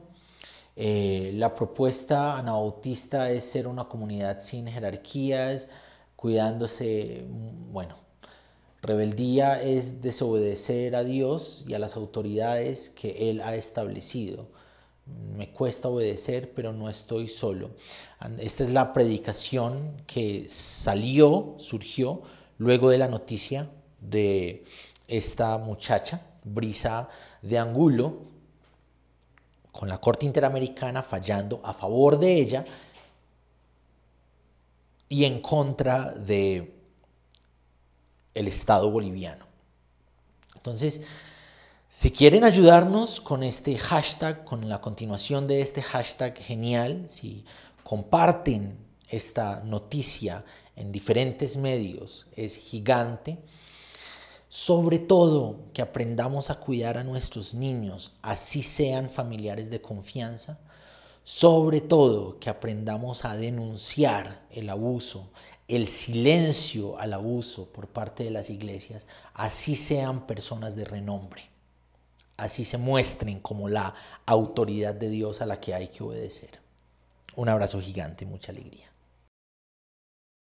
Eh, 0.75 1.31
la 1.36 1.53
propuesta 1.53 2.38
anabautista 2.38 3.29
es 3.31 3.45
ser 3.45 3.67
una 3.67 3.86
comunidad 3.86 4.41
sin 4.41 4.67
jerarquías, 4.67 5.67
cuidándose, 6.15 7.25
mm, 7.29 7.71
bueno, 7.71 7.95
rebeldía 8.81 9.62
es 9.62 10.01
desobedecer 10.01 10.95
a 10.95 11.03
Dios 11.03 11.63
y 11.67 11.73
a 11.73 11.79
las 11.79 11.95
autoridades 11.95 12.89
que 12.89 13.29
Él 13.29 13.41
ha 13.41 13.55
establecido. 13.55 14.47
Me 15.38 15.51
cuesta 15.51 15.89
obedecer, 15.89 16.53
pero 16.53 16.73
no 16.73 16.89
estoy 16.89 17.27
solo. 17.27 17.71
Esta 18.39 18.63
es 18.63 18.69
la 18.71 18.93
predicación 18.93 20.01
que 20.07 20.45
salió, 20.47 21.55
surgió 21.59 22.21
luego 22.57 22.89
de 22.89 22.97
la 22.97 23.09
noticia 23.09 23.69
de 23.99 24.63
esta 25.07 25.57
muchacha, 25.57 26.21
Brisa 26.43 27.09
de 27.41 27.57
Angulo, 27.57 28.33
con 29.73 29.89
la 29.89 29.99
Corte 29.99 30.25
Interamericana 30.25 31.03
fallando 31.03 31.59
a 31.63 31.73
favor 31.73 32.17
de 32.17 32.33
ella 32.33 32.63
y 35.09 35.25
en 35.25 35.41
contra 35.41 36.13
de 36.13 36.73
el 38.33 38.47
Estado 38.47 38.89
boliviano. 38.89 39.45
Entonces, 40.55 41.03
si 41.89 42.12
quieren 42.12 42.43
ayudarnos 42.43 43.19
con 43.19 43.43
este 43.43 43.77
hashtag, 43.77 44.45
con 44.45 44.69
la 44.69 44.79
continuación 44.79 45.47
de 45.47 45.62
este 45.62 45.81
hashtag 45.81 46.38
genial, 46.38 47.05
si 47.09 47.43
comparten 47.83 48.77
esta 49.09 49.59
noticia 49.63 50.45
en 50.75 50.91
diferentes 50.91 51.57
medios, 51.57 52.27
es 52.36 52.57
gigante. 52.57 53.39
Sobre 54.55 54.99
todo 54.99 55.71
que 55.73 55.81
aprendamos 55.81 56.51
a 56.51 56.59
cuidar 56.59 56.99
a 56.99 57.03
nuestros 57.03 57.55
niños, 57.55 58.11
así 58.21 58.61
sean 58.61 59.09
familiares 59.09 59.71
de 59.71 59.81
confianza. 59.81 60.59
Sobre 61.23 61.81
todo 61.81 62.37
que 62.37 62.51
aprendamos 62.51 63.25
a 63.25 63.35
denunciar 63.35 64.45
el 64.51 64.69
abuso, 64.69 65.31
el 65.67 65.87
silencio 65.87 66.99
al 66.99 67.13
abuso 67.13 67.65
por 67.65 67.87
parte 67.87 68.25
de 68.25 68.29
las 68.29 68.51
iglesias, 68.51 69.07
así 69.33 69.75
sean 69.75 70.27
personas 70.27 70.75
de 70.75 70.85
renombre, 70.85 71.49
así 72.37 72.63
se 72.63 72.77
muestren 72.77 73.39
como 73.39 73.69
la 73.69 73.95
autoridad 74.27 74.93
de 74.93 75.09
Dios 75.09 75.41
a 75.41 75.47
la 75.47 75.59
que 75.59 75.73
hay 75.73 75.87
que 75.87 76.03
obedecer. 76.03 76.59
Un 77.35 77.49
abrazo 77.49 77.81
gigante, 77.81 78.27
mucha 78.27 78.51
alegría. 78.51 78.92